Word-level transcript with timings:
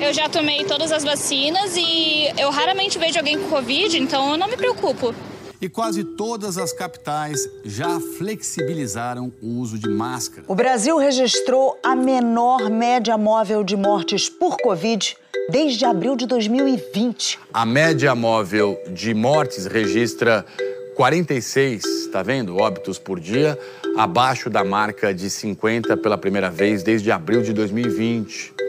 Eu 0.00 0.14
já 0.14 0.28
tomei 0.28 0.64
todas 0.64 0.92
as 0.92 1.02
vacinas 1.02 1.76
e 1.76 2.32
eu 2.38 2.50
raramente 2.50 2.96
vejo 2.98 3.18
alguém 3.18 3.36
com 3.36 3.48
Covid, 3.48 3.98
então 3.98 4.30
eu 4.30 4.36
não 4.38 4.46
me 4.46 4.56
preocupo. 4.56 5.12
E 5.60 5.68
quase 5.68 6.04
todas 6.04 6.56
as 6.56 6.72
capitais 6.72 7.48
já 7.64 7.98
flexibilizaram 8.16 9.32
o 9.42 9.58
uso 9.58 9.76
de 9.76 9.88
máscara. 9.88 10.44
O 10.46 10.54
Brasil 10.54 10.96
registrou 10.98 11.76
a 11.82 11.96
menor 11.96 12.70
média 12.70 13.18
móvel 13.18 13.64
de 13.64 13.76
mortes 13.76 14.28
por 14.28 14.56
Covid 14.58 15.16
desde 15.50 15.84
abril 15.84 16.14
de 16.14 16.26
2020. 16.26 17.40
A 17.52 17.66
média 17.66 18.14
móvel 18.14 18.78
de 18.92 19.12
mortes 19.12 19.66
registra 19.66 20.46
46, 20.94 21.84
está 21.84 22.22
vendo? 22.22 22.56
Óbitos 22.56 23.00
por 23.00 23.18
dia, 23.18 23.58
abaixo 23.96 24.48
da 24.48 24.62
marca 24.62 25.12
de 25.12 25.28
50 25.28 25.96
pela 25.96 26.16
primeira 26.16 26.50
vez 26.50 26.84
desde 26.84 27.10
abril 27.10 27.42
de 27.42 27.52
2020. 27.52 28.67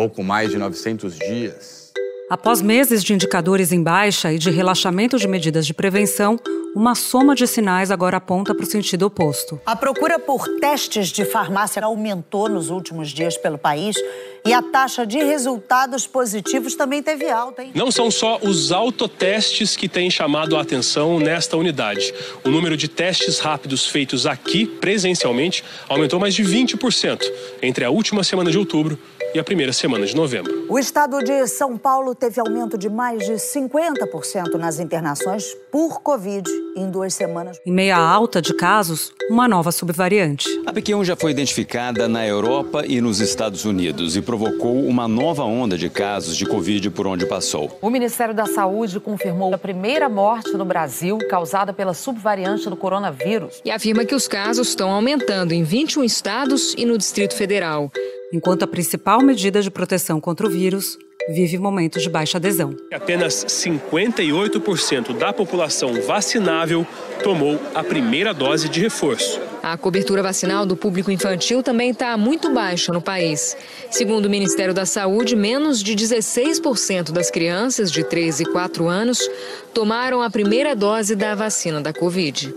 Pouco 0.00 0.24
mais 0.24 0.48
de 0.48 0.56
900 0.56 1.18
dias. 1.18 1.92
Após 2.30 2.62
meses 2.62 3.04
de 3.04 3.12
indicadores 3.12 3.70
em 3.70 3.82
baixa 3.82 4.32
e 4.32 4.38
de 4.38 4.48
relaxamento 4.48 5.18
de 5.18 5.28
medidas 5.28 5.66
de 5.66 5.74
prevenção, 5.74 6.38
uma 6.74 6.94
soma 6.94 7.34
de 7.34 7.46
sinais 7.46 7.90
agora 7.90 8.16
aponta 8.16 8.54
para 8.54 8.62
o 8.62 8.66
sentido 8.66 9.02
oposto. 9.02 9.60
A 9.66 9.76
procura 9.76 10.18
por 10.18 10.48
testes 10.58 11.08
de 11.08 11.26
farmácia 11.26 11.84
aumentou 11.84 12.48
nos 12.48 12.70
últimos 12.70 13.10
dias 13.10 13.36
pelo 13.36 13.58
país 13.58 13.94
e 14.46 14.54
a 14.54 14.62
taxa 14.62 15.04
de 15.04 15.18
resultados 15.18 16.06
positivos 16.06 16.74
também 16.74 17.02
teve 17.02 17.28
alta. 17.28 17.62
Hein? 17.62 17.72
Não 17.74 17.90
são 17.90 18.10
só 18.10 18.38
os 18.42 18.72
autotestes 18.72 19.76
que 19.76 19.86
têm 19.86 20.10
chamado 20.10 20.56
a 20.56 20.62
atenção 20.62 21.20
nesta 21.20 21.58
unidade. 21.58 22.14
O 22.42 22.48
número 22.48 22.74
de 22.74 22.88
testes 22.88 23.38
rápidos 23.38 23.86
feitos 23.86 24.24
aqui, 24.24 24.64
presencialmente, 24.64 25.62
aumentou 25.90 26.18
mais 26.18 26.34
de 26.34 26.42
20% 26.42 27.20
entre 27.60 27.84
a 27.84 27.90
última 27.90 28.24
semana 28.24 28.50
de 28.50 28.56
outubro 28.56 28.98
e 29.34 29.38
a 29.38 29.44
primeira 29.44 29.72
semana 29.72 30.06
de 30.06 30.14
novembro. 30.14 30.66
O 30.68 30.78
estado 30.78 31.18
de 31.18 31.46
São 31.46 31.76
Paulo 31.76 32.14
teve 32.14 32.40
aumento 32.40 32.78
de 32.78 32.88
mais 32.88 33.24
de 33.24 33.32
50% 33.32 34.54
nas 34.54 34.78
internações 34.78 35.44
por 35.70 36.00
Covid 36.00 36.48
em 36.76 36.90
duas 36.90 37.14
semanas. 37.14 37.58
Em 37.66 37.72
meio 37.72 37.94
à 37.94 37.98
alta 37.98 38.40
de 38.40 38.54
casos, 38.54 39.12
uma 39.28 39.48
nova 39.48 39.72
subvariante. 39.72 40.46
A 40.66 40.72
PQ1 40.72 41.04
já 41.04 41.16
foi 41.16 41.30
identificada 41.30 42.08
na 42.08 42.26
Europa 42.26 42.84
e 42.86 43.00
nos 43.00 43.20
Estados 43.20 43.64
Unidos 43.64 44.16
e 44.16 44.22
provocou 44.22 44.84
uma 44.84 45.08
nova 45.08 45.44
onda 45.44 45.76
de 45.76 45.88
casos 45.88 46.36
de 46.36 46.46
Covid 46.46 46.90
por 46.90 47.06
onde 47.06 47.26
passou. 47.26 47.76
O 47.80 47.90
Ministério 47.90 48.34
da 48.34 48.46
Saúde 48.46 49.00
confirmou 49.00 49.54
a 49.54 49.58
primeira 49.58 50.08
morte 50.08 50.52
no 50.52 50.64
Brasil 50.64 51.18
causada 51.28 51.72
pela 51.72 51.94
subvariante 51.94 52.68
do 52.68 52.76
coronavírus. 52.76 53.60
E 53.64 53.70
afirma 53.70 54.04
que 54.04 54.14
os 54.14 54.26
casos 54.26 54.68
estão 54.68 54.90
aumentando 54.90 55.52
em 55.52 55.62
21 55.62 56.04
estados 56.04 56.74
e 56.76 56.84
no 56.84 56.96
Distrito 56.96 57.34
Federal 57.34 57.90
enquanto 58.32 58.62
a 58.62 58.66
principal 58.66 59.22
medida 59.22 59.60
de 59.62 59.70
proteção 59.70 60.20
contra 60.20 60.46
o 60.46 60.50
vírus 60.50 60.98
vive 61.28 61.58
momentos 61.58 62.02
de 62.02 62.08
baixa 62.08 62.38
adesão. 62.38 62.74
Apenas 62.92 63.44
58% 63.44 65.16
da 65.16 65.32
população 65.32 66.00
vacinável 66.02 66.86
tomou 67.22 67.60
a 67.74 67.84
primeira 67.84 68.32
dose 68.32 68.68
de 68.68 68.80
reforço. 68.80 69.40
A 69.62 69.76
cobertura 69.76 70.22
vacinal 70.22 70.64
do 70.64 70.74
público 70.74 71.10
infantil 71.10 71.62
também 71.62 71.90
está 71.90 72.16
muito 72.16 72.50
baixa 72.52 72.92
no 72.92 73.02
país. 73.02 73.56
Segundo 73.90 74.26
o 74.26 74.30
Ministério 74.30 74.72
da 74.72 74.86
Saúde, 74.86 75.36
menos 75.36 75.82
de 75.82 75.94
16% 75.94 77.12
das 77.12 77.30
crianças 77.30 77.92
de 77.92 78.02
3 78.02 78.40
e 78.40 78.44
4 78.46 78.88
anos 78.88 79.18
tomaram 79.74 80.22
a 80.22 80.30
primeira 80.30 80.74
dose 80.74 81.14
da 81.14 81.34
vacina 81.34 81.80
da 81.80 81.92
Covid. 81.92 82.54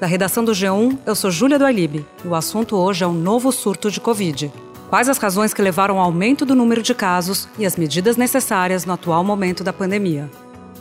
Da 0.00 0.06
redação 0.08 0.44
do 0.44 0.52
G1, 0.52 0.98
eu 1.06 1.14
sou 1.14 1.30
Júlia 1.30 1.58
do 1.58 1.64
Alibe 1.64 2.04
e 2.24 2.28
o 2.28 2.34
assunto 2.34 2.76
hoje 2.76 3.04
é 3.04 3.06
o 3.06 3.12
novo 3.12 3.52
surto 3.52 3.90
de 3.90 4.00
Covid. 4.00 4.52
Quais 4.90 5.08
as 5.08 5.18
razões 5.18 5.54
que 5.54 5.62
levaram 5.62 5.98
ao 5.98 6.06
aumento 6.06 6.44
do 6.44 6.54
número 6.54 6.82
de 6.82 6.92
casos 6.94 7.48
e 7.58 7.64
as 7.64 7.76
medidas 7.76 8.16
necessárias 8.16 8.84
no 8.84 8.92
atual 8.92 9.22
momento 9.22 9.62
da 9.62 9.72
pandemia? 9.72 10.28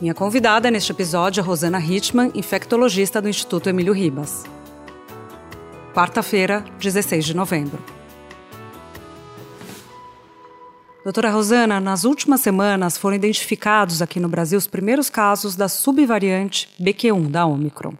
Minha 0.01 0.15
convidada 0.15 0.71
neste 0.71 0.91
episódio 0.91 1.41
é 1.41 1.43
Rosana 1.43 1.79
Hitman, 1.79 2.31
infectologista 2.33 3.21
do 3.21 3.29
Instituto 3.29 3.69
Emílio 3.69 3.93
Ribas. 3.93 4.45
Quarta-feira, 5.93 6.65
16 6.79 7.23
de 7.23 7.35
novembro. 7.35 7.79
Doutora 11.03 11.29
Rosana, 11.29 11.79
nas 11.79 12.03
últimas 12.03 12.41
semanas 12.41 12.97
foram 12.97 13.15
identificados 13.15 14.01
aqui 14.01 14.19
no 14.19 14.27
Brasil 14.27 14.57
os 14.57 14.67
primeiros 14.67 15.09
casos 15.09 15.55
da 15.55 15.67
subvariante 15.67 16.69
BQ1 16.81 17.29
da 17.29 17.45
Omicron. 17.45 17.93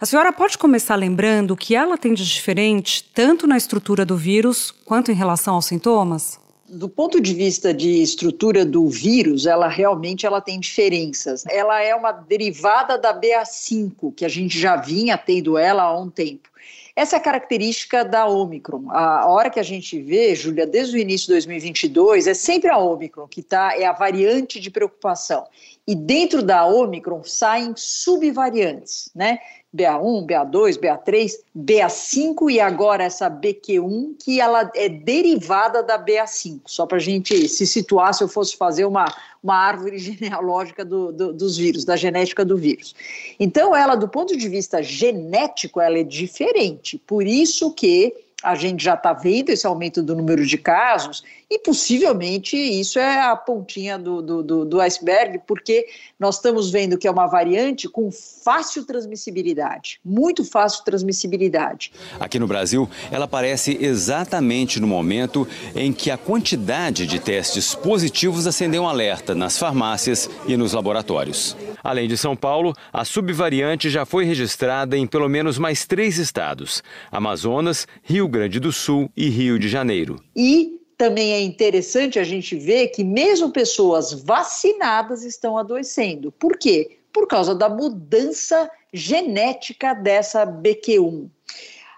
A 0.00 0.06
senhora 0.06 0.32
pode 0.32 0.56
começar 0.56 0.94
lembrando 0.94 1.50
o 1.50 1.56
que 1.56 1.74
ela 1.74 1.98
tem 1.98 2.14
de 2.14 2.24
diferente, 2.24 3.04
tanto 3.12 3.46
na 3.46 3.58
estrutura 3.58 4.02
do 4.02 4.16
vírus 4.16 4.70
quanto 4.70 5.12
em 5.12 5.14
relação 5.14 5.56
aos 5.56 5.66
sintomas? 5.66 6.40
do 6.72 6.88
ponto 6.88 7.20
de 7.20 7.34
vista 7.34 7.74
de 7.74 8.00
estrutura 8.00 8.64
do 8.64 8.88
vírus, 8.88 9.44
ela 9.44 9.66
realmente 9.66 10.24
ela 10.24 10.40
tem 10.40 10.60
diferenças. 10.60 11.44
Ela 11.48 11.82
é 11.82 11.92
uma 11.96 12.12
derivada 12.12 12.96
da 12.96 13.12
BA5, 13.12 14.14
que 14.14 14.24
a 14.24 14.28
gente 14.28 14.56
já 14.56 14.76
vinha 14.76 15.18
tendo 15.18 15.58
ela 15.58 15.82
há 15.82 15.98
um 15.98 16.08
tempo. 16.08 16.48
Essa 16.94 17.16
é 17.16 17.18
a 17.18 17.22
característica 17.22 18.04
da 18.04 18.26
Omicron. 18.26 18.90
A 18.90 19.26
hora 19.28 19.50
que 19.50 19.58
a 19.58 19.64
gente 19.64 20.00
vê, 20.00 20.34
Júlia, 20.34 20.66
desde 20.66 20.96
o 20.96 21.00
início 21.00 21.26
de 21.26 21.32
2022, 21.32 22.28
é 22.28 22.34
sempre 22.34 22.70
a 22.70 22.78
Omicron 22.78 23.26
que 23.26 23.42
tá, 23.42 23.76
é 23.76 23.84
a 23.84 23.92
variante 23.92 24.60
de 24.60 24.70
preocupação. 24.70 25.46
E 25.86 25.94
dentro 25.94 26.42
da 26.42 26.66
Omicron 26.66 27.24
saem 27.24 27.72
subvariantes, 27.76 29.10
né? 29.12 29.38
BA1, 29.74 30.26
BA2, 30.26 30.80
BA3, 30.80 31.30
BA5 31.56 32.50
e 32.50 32.60
agora 32.60 33.04
essa 33.04 33.30
BQ1, 33.30 34.16
que 34.18 34.40
ela 34.40 34.70
é 34.74 34.88
derivada 34.88 35.82
da 35.82 35.96
BA5, 35.96 36.62
só 36.66 36.86
para 36.86 36.96
a 36.96 37.00
gente 37.00 37.48
se 37.48 37.66
situar 37.66 38.12
se 38.12 38.24
eu 38.24 38.28
fosse 38.28 38.56
fazer 38.56 38.84
uma, 38.84 39.04
uma 39.42 39.54
árvore 39.54 39.98
genealógica 40.00 40.84
do, 40.84 41.12
do, 41.12 41.32
dos 41.32 41.56
vírus, 41.56 41.84
da 41.84 41.96
genética 41.96 42.44
do 42.44 42.56
vírus. 42.56 42.94
Então, 43.38 43.74
ela, 43.74 43.94
do 43.94 44.08
ponto 44.08 44.36
de 44.36 44.48
vista 44.48 44.82
genético, 44.82 45.80
ela 45.80 45.98
é 45.98 46.04
diferente, 46.04 46.98
por 47.06 47.24
isso 47.24 47.72
que 47.72 48.12
a 48.42 48.54
gente 48.54 48.82
já 48.82 48.94
está 48.94 49.12
vendo 49.12 49.50
esse 49.50 49.66
aumento 49.66 50.02
do 50.02 50.14
número 50.14 50.44
de 50.46 50.56
casos 50.56 51.22
e 51.50 51.58
possivelmente 51.58 52.56
isso 52.56 52.98
é 52.98 53.22
a 53.22 53.34
pontinha 53.34 53.98
do, 53.98 54.22
do, 54.22 54.42
do, 54.42 54.64
do, 54.64 54.80
iceberg, 54.80 55.40
porque 55.46 55.86
nós 56.18 56.36
estamos 56.36 56.70
vendo 56.70 56.96
que 56.96 57.08
é 57.08 57.10
uma 57.10 57.26
variante 57.26 57.88
com 57.88 58.10
fácil 58.10 58.84
transmissibilidade, 58.84 60.00
muito 60.04 60.44
fácil 60.44 60.84
transmissibilidade. 60.84 61.92
Aqui 62.20 62.38
no 62.38 62.46
Brasil, 62.46 62.88
ela 63.10 63.24
aparece 63.24 63.76
exatamente 63.80 64.78
no 64.78 64.86
momento 64.86 65.46
em 65.74 65.92
que 65.92 66.10
a 66.10 66.16
quantidade 66.16 67.06
de 67.06 67.18
testes 67.18 67.74
positivos 67.74 68.46
acendeu 68.46 68.84
um 68.84 68.88
alerta 68.88 69.34
nas 69.34 69.58
farmácias 69.58 70.30
e 70.46 70.56
nos 70.56 70.72
laboratórios. 70.72 71.56
Além 71.82 72.06
de 72.06 72.16
São 72.16 72.36
Paulo, 72.36 72.74
a 72.92 73.04
subvariante 73.04 73.88
já 73.88 74.04
foi 74.04 74.24
registrada 74.24 74.96
em 74.96 75.06
pelo 75.06 75.28
menos 75.28 75.58
mais 75.58 75.86
três 75.86 76.18
estados: 76.18 76.82
Amazonas, 77.10 77.88
Rio 78.02 78.28
Grande 78.30 78.60
do 78.60 78.72
Sul 78.72 79.10
e 79.16 79.28
Rio 79.28 79.58
de 79.58 79.68
Janeiro. 79.68 80.22
E 80.34 80.80
também 80.96 81.32
é 81.32 81.40
interessante 81.40 82.18
a 82.18 82.24
gente 82.24 82.56
ver 82.56 82.88
que 82.88 83.02
mesmo 83.02 83.50
pessoas 83.50 84.12
vacinadas 84.12 85.24
estão 85.24 85.56
adoecendo. 85.56 86.30
Por 86.30 86.58
quê? 86.58 86.98
Por 87.12 87.26
causa 87.26 87.54
da 87.54 87.68
mudança 87.68 88.70
genética 88.92 89.94
dessa 89.94 90.46
BQ1. 90.46 91.28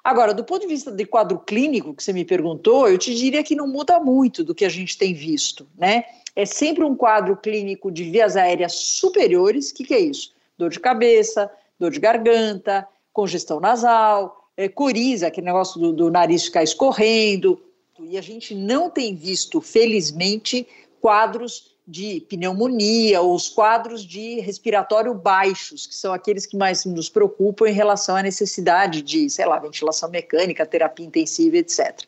Agora, 0.05 0.35
do 0.35 0.45
ponto 0.45 0.63
de 0.63 0.67
vista 0.67 0.91
de 0.91 1.05
quadro 1.05 1.39
clínico 1.39 1.95
que 1.95 2.03
você 2.03 2.13
me 2.13 2.25
perguntou, 2.25 2.89
eu 2.89 2.99
te 2.99 3.15
diria 3.15 3.43
que 3.43 3.55
não 3.55 3.69
muda 3.69 4.01
muito 4.01 4.43
do 4.43 4.55
que 4.55 4.65
a 4.65 4.69
gente 4.69 4.99
tem 4.99 5.15
visto, 5.15 5.67
né? 5.79 6.05
É 6.35 6.45
sempre 6.47 6.85
um 6.85 6.95
quadro 6.95 7.37
clínico 7.37 7.91
de 7.91 8.05
vias 8.05 8.37
aéreas 8.37 8.75
superiores. 8.75 9.71
O 9.71 9.75
que, 9.75 9.85
que 9.85 9.95
é 9.95 10.01
isso? 10.01 10.33
Dor 10.59 10.71
de 10.71 10.81
cabeça, 10.81 11.51
dor 11.79 11.91
de 11.91 12.01
garganta, 12.01 12.87
congestão 13.13 13.61
nasal, 13.61 14.42
é, 14.57 14.69
coriza, 14.69 15.27
aquele 15.27 15.47
negócio 15.47 15.81
do, 15.81 15.93
do 15.93 16.11
nariz 16.11 16.45
ficar 16.45 16.63
escorrendo. 16.63 17.61
E 18.01 18.19
a 18.19 18.23
gente 18.23 18.55
não 18.55 18.91
tem 18.91 19.15
visto, 19.15 19.61
felizmente, 19.61 20.67
quadros 21.01 21.73
de 21.87 22.21
pneumonia 22.29 23.21
ou 23.21 23.35
os 23.35 23.49
quadros 23.49 24.05
de 24.05 24.41
respiratório 24.41 25.13
baixos, 25.15 25.87
que 25.87 25.95
são 25.95 26.13
aqueles 26.13 26.47
que 26.47 26.57
mais 26.57 26.85
nos 26.85 27.09
preocupam 27.09 27.69
em 27.69 27.73
relação 27.73 28.15
à 28.15 28.23
necessidade 28.23 29.03
de, 29.03 29.29
sei 29.29 29.47
lá, 29.47 29.59
ventilação 29.59 30.09
mecânica, 30.09 30.65
terapia 30.65 31.05
intensiva, 31.05 31.57
etc. 31.57 32.03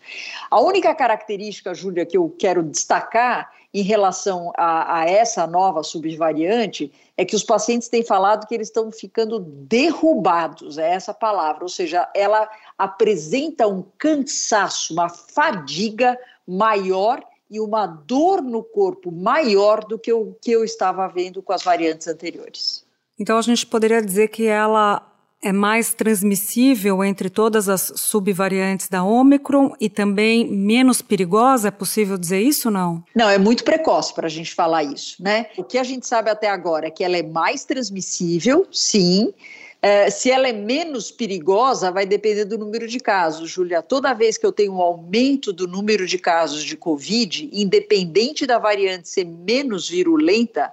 A 0.50 0.61
única 0.61 0.94
característica, 0.94 1.75
Júlia, 1.75 2.06
que 2.06 2.17
eu 2.17 2.31
quero 2.38 2.62
destacar 2.62 3.50
em 3.75 3.82
relação 3.82 4.53
a, 4.56 5.00
a, 5.00 5.05
essa 5.05 5.49
nova 5.49 5.82
subvariante 5.82 6.93
é 7.17 7.25
que 7.25 7.35
os 7.35 7.43
pacientes 7.43 7.88
têm 7.88 8.05
falado 8.05 8.47
que 8.47 8.55
eles 8.55 8.69
estão 8.69 8.93
ficando 8.93 9.41
derrubados, 9.41 10.79
é 10.79 10.93
essa 10.93 11.12
palavra, 11.12 11.65
ou 11.65 11.69
seja, 11.69 12.09
ela 12.15 12.49
apresenta 12.79 13.67
um 13.67 13.85
cansaço, 13.99 14.93
uma 14.93 15.09
fadiga 15.09 16.17
maior 16.47 17.21
e 17.50 17.59
uma 17.59 17.85
dor 17.87 18.41
no 18.41 18.62
corpo 18.62 19.11
maior 19.11 19.85
do 19.85 19.99
que 19.99 20.12
o 20.12 20.37
que 20.41 20.53
eu 20.53 20.65
estava 20.65 21.09
vendo 21.09 21.43
com 21.43 21.53
as 21.53 21.65
variantes 21.65 22.06
anteriores. 22.06 22.85
Então 23.19 23.37
a 23.37 23.43
gente 23.43 23.67
poderia 23.67 24.00
dizer 24.00 24.29
que 24.29 24.47
ela 24.47 25.13
é 25.44 25.52
mais 25.52 25.93
transmissível 25.93 27.05
entre 27.05 27.29
todas 27.29 27.69
as 27.69 27.93
subvariantes 27.96 28.88
da 28.88 29.05
Omicron 29.05 29.75
e 29.79 29.91
também 29.91 30.50
menos 30.50 31.02
perigosa? 31.02 31.69
É 31.69 31.70
possível 31.70 32.17
dizer 32.17 32.41
isso 32.41 32.69
ou 32.69 32.73
não? 32.73 33.05
Não, 33.14 33.29
é 33.29 33.37
muito 33.37 33.62
precoce 33.62 34.14
para 34.14 34.26
a 34.26 34.31
gente 34.31 34.55
falar 34.55 34.82
isso, 34.82 35.23
né? 35.23 35.46
O 35.58 35.62
que 35.62 35.76
a 35.76 35.85
gente 35.85 36.06
sabe 36.06 36.31
até 36.31 36.49
agora 36.49 36.87
é 36.87 36.91
que 36.91 37.05
ela 37.05 37.19
é 37.19 37.23
mais 37.23 37.64
transmissível, 37.64 38.67
sim. 38.73 39.35
É, 39.82 40.08
se 40.08 40.31
ela 40.31 40.49
é 40.49 40.52
menos 40.52 41.11
perigosa, 41.11 41.93
vai 41.93 42.06
depender 42.06 42.47
do 42.47 42.56
número 42.56 42.88
de 42.88 42.99
casos, 42.99 43.50
Júlia. 43.50 43.82
Toda 43.82 44.14
vez 44.14 44.38
que 44.38 44.47
eu 44.47 44.52
tenho 44.52 44.73
um 44.73 44.81
aumento 44.81 45.52
do 45.52 45.69
número 45.69 46.06
de 46.06 46.17
casos 46.17 46.64
de 46.64 46.75
Covid, 46.75 47.50
independente 47.52 48.47
da 48.47 48.58
variante 48.58 49.11
ser 49.11 49.26
menos 49.26 49.87
virulenta, 49.87 50.73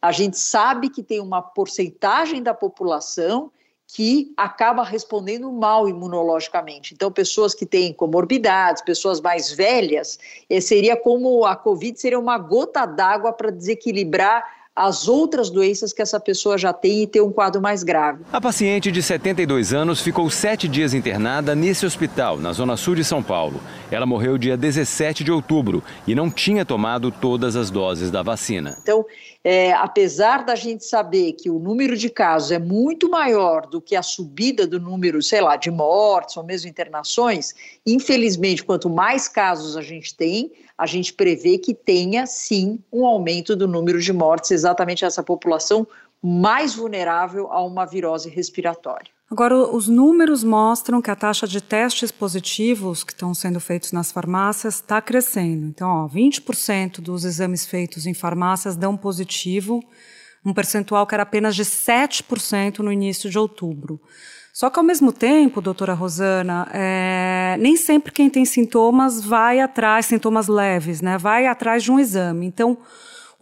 a 0.00 0.12
gente 0.12 0.38
sabe 0.38 0.90
que 0.90 1.02
tem 1.02 1.20
uma 1.20 1.42
porcentagem 1.42 2.40
da 2.40 2.54
população 2.54 3.50
que 3.94 4.32
acaba 4.38 4.82
respondendo 4.82 5.52
mal 5.52 5.86
imunologicamente. 5.86 6.94
Então, 6.94 7.12
pessoas 7.12 7.54
que 7.54 7.66
têm 7.66 7.92
comorbidades, 7.92 8.82
pessoas 8.82 9.20
mais 9.20 9.52
velhas, 9.52 10.18
eh, 10.48 10.62
seria 10.62 10.96
como 10.96 11.44
a 11.44 11.54
Covid 11.54 12.00
seria 12.00 12.18
uma 12.18 12.38
gota 12.38 12.86
d'água 12.86 13.34
para 13.34 13.50
desequilibrar 13.50 14.44
as 14.74 15.06
outras 15.06 15.50
doenças 15.50 15.92
que 15.92 16.00
essa 16.00 16.18
pessoa 16.18 16.56
já 16.56 16.72
tem 16.72 17.02
e 17.02 17.06
ter 17.06 17.20
um 17.20 17.30
quadro 17.30 17.60
mais 17.60 17.82
grave. 17.82 18.24
A 18.32 18.40
paciente 18.40 18.90
de 18.90 19.02
72 19.02 19.74
anos 19.74 20.00
ficou 20.00 20.30
sete 20.30 20.66
dias 20.66 20.94
internada 20.94 21.54
nesse 21.54 21.84
hospital, 21.84 22.38
na 22.38 22.54
zona 22.54 22.76
sul 22.78 22.94
de 22.94 23.04
São 23.04 23.22
Paulo. 23.22 23.60
Ela 23.90 24.06
morreu 24.06 24.38
dia 24.38 24.56
17 24.56 25.22
de 25.22 25.30
outubro 25.30 25.82
e 26.06 26.14
não 26.14 26.30
tinha 26.30 26.64
tomado 26.64 27.10
todas 27.10 27.54
as 27.54 27.70
doses 27.70 28.10
da 28.10 28.22
vacina. 28.22 28.78
Então, 28.82 29.04
é, 29.44 29.72
apesar 29.72 30.44
da 30.44 30.54
gente 30.54 30.84
saber 30.84 31.32
que 31.32 31.50
o 31.50 31.58
número 31.58 31.96
de 31.96 32.08
casos 32.08 32.52
é 32.52 32.58
muito 32.58 33.10
maior 33.10 33.66
do 33.66 33.80
que 33.80 33.96
a 33.96 34.02
subida 34.02 34.66
do 34.66 34.78
número, 34.78 35.20
sei 35.22 35.40
lá, 35.40 35.56
de 35.56 35.70
mortes 35.70 36.36
ou 36.36 36.44
mesmo 36.44 36.70
internações, 36.70 37.52
infelizmente, 37.84 38.62
quanto 38.62 38.88
mais 38.88 39.26
casos 39.26 39.76
a 39.76 39.82
gente 39.82 40.16
tem, 40.16 40.52
a 40.78 40.86
gente 40.86 41.12
prevê 41.12 41.58
que 41.58 41.74
tenha 41.74 42.24
sim 42.26 42.78
um 42.92 43.04
aumento 43.04 43.56
do 43.56 43.66
número 43.66 44.00
de 44.00 44.12
mortes, 44.12 44.52
exatamente 44.52 45.04
essa 45.04 45.22
população 45.22 45.86
mais 46.22 46.74
vulnerável 46.74 47.50
a 47.50 47.64
uma 47.64 47.84
virose 47.84 48.28
respiratória. 48.28 49.10
Agora, 49.32 49.56
os 49.56 49.88
números 49.88 50.44
mostram 50.44 51.00
que 51.00 51.10
a 51.10 51.16
taxa 51.16 51.48
de 51.48 51.58
testes 51.58 52.12
positivos 52.12 53.02
que 53.02 53.14
estão 53.14 53.32
sendo 53.32 53.58
feitos 53.60 53.90
nas 53.90 54.12
farmácias 54.12 54.74
está 54.74 55.00
crescendo. 55.00 55.64
Então, 55.64 55.88
ó, 55.88 56.06
20% 56.06 57.00
dos 57.00 57.24
exames 57.24 57.64
feitos 57.64 58.04
em 58.04 58.12
farmácias 58.12 58.76
dão 58.76 58.94
positivo, 58.94 59.82
um 60.44 60.52
percentual 60.52 61.06
que 61.06 61.14
era 61.14 61.22
apenas 61.22 61.56
de 61.56 61.64
7% 61.64 62.80
no 62.80 62.92
início 62.92 63.30
de 63.30 63.38
outubro. 63.38 63.98
Só 64.52 64.68
que, 64.68 64.78
ao 64.78 64.84
mesmo 64.84 65.10
tempo, 65.10 65.62
doutora 65.62 65.94
Rosana, 65.94 66.68
é, 66.70 67.56
nem 67.58 67.74
sempre 67.74 68.12
quem 68.12 68.28
tem 68.28 68.44
sintomas 68.44 69.24
vai 69.24 69.60
atrás, 69.60 70.04
sintomas 70.04 70.46
leves, 70.46 71.00
né? 71.00 71.16
Vai 71.16 71.46
atrás 71.46 71.82
de 71.82 71.90
um 71.90 71.98
exame. 71.98 72.44
Então, 72.44 72.76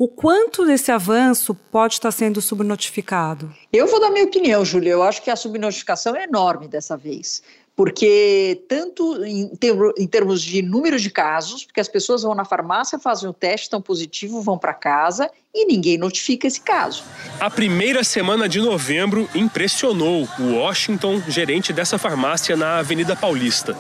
o 0.00 0.08
quanto 0.08 0.64
desse 0.64 0.90
avanço 0.90 1.54
pode 1.54 1.92
estar 1.92 2.10
sendo 2.10 2.40
subnotificado? 2.40 3.54
Eu 3.70 3.86
vou 3.86 4.00
dar 4.00 4.08
minha 4.08 4.24
opinião, 4.24 4.64
Júlia. 4.64 4.92
Eu 4.92 5.02
acho 5.02 5.20
que 5.20 5.30
a 5.30 5.36
subnotificação 5.36 6.16
é 6.16 6.24
enorme 6.24 6.66
dessa 6.66 6.96
vez 6.96 7.42
porque 7.76 8.62
tanto 8.68 9.24
em, 9.24 9.48
termos 10.06 10.42
de 10.42 10.60
número 10.60 10.98
de 10.98 11.08
casos, 11.08 11.64
porque 11.64 11.80
as 11.80 11.88
pessoas 11.88 12.22
vão 12.22 12.34
na 12.34 12.44
farmácia, 12.44 12.98
fazem 12.98 13.26
o 13.26 13.32
teste, 13.32 13.68
estão 13.68 13.80
positivo, 13.80 14.42
vão 14.42 14.58
para 14.58 14.74
casa 14.74 15.30
e 15.54 15.66
ninguém 15.66 15.98
notifica 15.98 16.46
esse 16.46 16.60
caso. 16.60 17.02
A 17.38 17.50
primeira 17.50 18.04
semana 18.04 18.48
de 18.48 18.60
novembro 18.60 19.28
impressionou 19.34 20.28
o 20.38 20.54
Washington, 20.54 21.20
gerente 21.28 21.72
dessa 21.72 21.98
farmácia 21.98 22.56
na 22.56 22.78
Avenida 22.78 23.16
Paulista. 23.16 23.76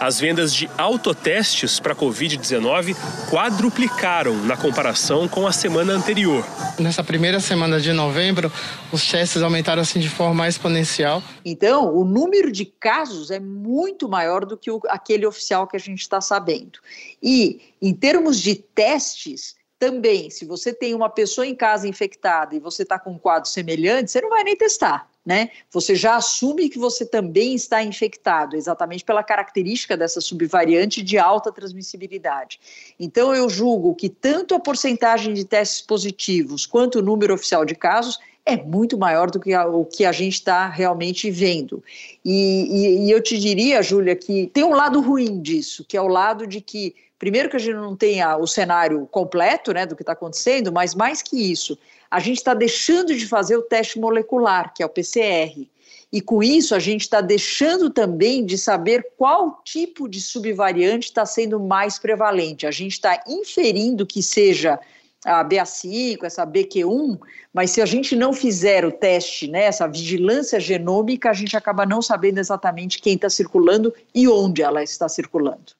As 0.00 0.18
vendas 0.20 0.52
de 0.52 0.68
autotestes 0.76 1.78
para 1.80 1.94
Covid-19 1.94 2.94
quadruplicaram 3.30 4.36
na 4.44 4.56
comparação 4.56 5.28
com 5.28 5.46
a 5.46 5.52
semana 5.52 5.92
anterior. 5.92 6.44
Nessa 6.78 7.02
primeira 7.02 7.40
semana 7.40 7.80
de 7.80 7.92
novembro, 7.92 8.52
os 8.92 9.08
testes 9.08 9.40
aumentaram 9.40 9.80
assim 9.80 10.00
de 10.00 10.08
forma 10.08 10.46
exponencial. 10.48 11.22
Então, 11.44 11.94
o 11.94 12.04
número 12.04 12.50
de 12.50 12.64
casos 12.64 13.30
é 13.30 13.38
muito 13.38 14.08
maior 14.08 14.44
do 14.44 14.56
que 14.56 14.70
o, 14.70 14.80
aquele 14.88 15.24
oficial 15.24 15.66
que 15.66 15.76
a 15.76 15.80
gente 15.80 16.00
está 16.00 16.20
sabendo. 16.20 16.80
E, 17.22 17.60
em 17.80 17.94
termos 17.94 18.40
de 18.40 18.56
testes, 18.56 19.54
também, 19.84 20.30
se 20.30 20.46
você 20.46 20.72
tem 20.72 20.94
uma 20.94 21.10
pessoa 21.10 21.46
em 21.46 21.54
casa 21.54 21.86
infectada 21.86 22.54
e 22.54 22.58
você 22.58 22.84
está 22.84 22.98
com 22.98 23.10
um 23.10 23.18
quadro 23.18 23.50
semelhante, 23.50 24.10
você 24.10 24.20
não 24.20 24.30
vai 24.30 24.42
nem 24.42 24.56
testar 24.56 25.08
né? 25.24 25.48
Você 25.70 25.94
já 25.94 26.16
assume 26.16 26.68
que 26.68 26.78
você 26.78 27.06
também 27.06 27.54
está 27.54 27.82
infectado, 27.82 28.56
exatamente 28.56 29.02
pela 29.02 29.22
característica 29.22 29.96
dessa 29.96 30.20
subvariante 30.20 31.02
de 31.02 31.16
alta 31.16 31.50
transmissibilidade. 31.50 32.60
Então, 33.00 33.34
eu 33.34 33.48
julgo 33.48 33.94
que 33.94 34.10
tanto 34.10 34.54
a 34.54 34.60
porcentagem 34.60 35.32
de 35.32 35.46
testes 35.46 35.80
positivos 35.80 36.66
quanto 36.66 36.98
o 36.98 37.02
número 37.02 37.32
oficial 37.32 37.64
de 37.64 37.74
casos 37.74 38.18
é 38.44 38.54
muito 38.58 38.98
maior 38.98 39.30
do 39.30 39.40
que 39.40 39.54
a, 39.54 39.66
o 39.66 39.86
que 39.86 40.04
a 40.04 40.12
gente 40.12 40.34
está 40.34 40.68
realmente 40.68 41.30
vendo. 41.30 41.82
E, 42.22 42.68
e, 42.70 43.06
e 43.06 43.10
eu 43.10 43.22
te 43.22 43.38
diria, 43.38 43.82
Júlia, 43.82 44.14
que 44.14 44.48
tem 44.48 44.62
um 44.62 44.74
lado 44.74 45.00
ruim 45.00 45.40
disso, 45.40 45.82
que 45.88 45.96
é 45.96 46.00
o 46.02 46.08
lado 46.08 46.46
de 46.46 46.60
que 46.60 46.94
primeiro 47.18 47.48
que 47.48 47.56
a 47.56 47.60
gente 47.60 47.74
não 47.74 47.96
tenha 47.96 48.36
o 48.36 48.46
cenário 48.46 49.06
completo 49.10 49.72
né, 49.72 49.86
do 49.86 49.96
que 49.96 50.02
está 50.02 50.12
acontecendo, 50.12 50.72
mas 50.72 50.94
mais 50.94 51.22
que 51.22 51.50
isso, 51.50 51.78
a 52.10 52.20
gente 52.20 52.38
está 52.38 52.54
deixando 52.54 53.14
de 53.14 53.26
fazer 53.26 53.56
o 53.56 53.62
teste 53.62 53.98
molecular, 53.98 54.72
que 54.74 54.82
é 54.82 54.86
o 54.86 54.90
PCR. 54.90 55.68
E 56.12 56.20
com 56.20 56.42
isso, 56.42 56.76
a 56.76 56.78
gente 56.78 57.00
está 57.00 57.20
deixando 57.20 57.90
também 57.90 58.44
de 58.44 58.56
saber 58.56 59.04
qual 59.16 59.60
tipo 59.64 60.08
de 60.08 60.20
subvariante 60.20 61.06
está 61.06 61.26
sendo 61.26 61.58
mais 61.58 61.98
prevalente. 61.98 62.68
A 62.68 62.70
gente 62.70 62.92
está 62.92 63.20
inferindo 63.26 64.06
que 64.06 64.22
seja 64.22 64.78
a 65.24 65.44
BA5, 65.44 66.22
essa 66.22 66.46
BQ1, 66.46 67.18
mas 67.52 67.70
se 67.70 67.80
a 67.80 67.86
gente 67.86 68.14
não 68.14 68.32
fizer 68.32 68.84
o 68.84 68.92
teste, 68.92 69.48
né, 69.48 69.64
essa 69.64 69.88
vigilância 69.88 70.60
genômica, 70.60 71.30
a 71.30 71.32
gente 71.32 71.56
acaba 71.56 71.84
não 71.84 72.02
sabendo 72.02 72.38
exatamente 72.38 73.00
quem 73.00 73.14
está 73.14 73.28
circulando 73.30 73.92
e 74.14 74.28
onde 74.28 74.62
ela 74.62 74.82
está 74.82 75.08
circulando. 75.08 75.72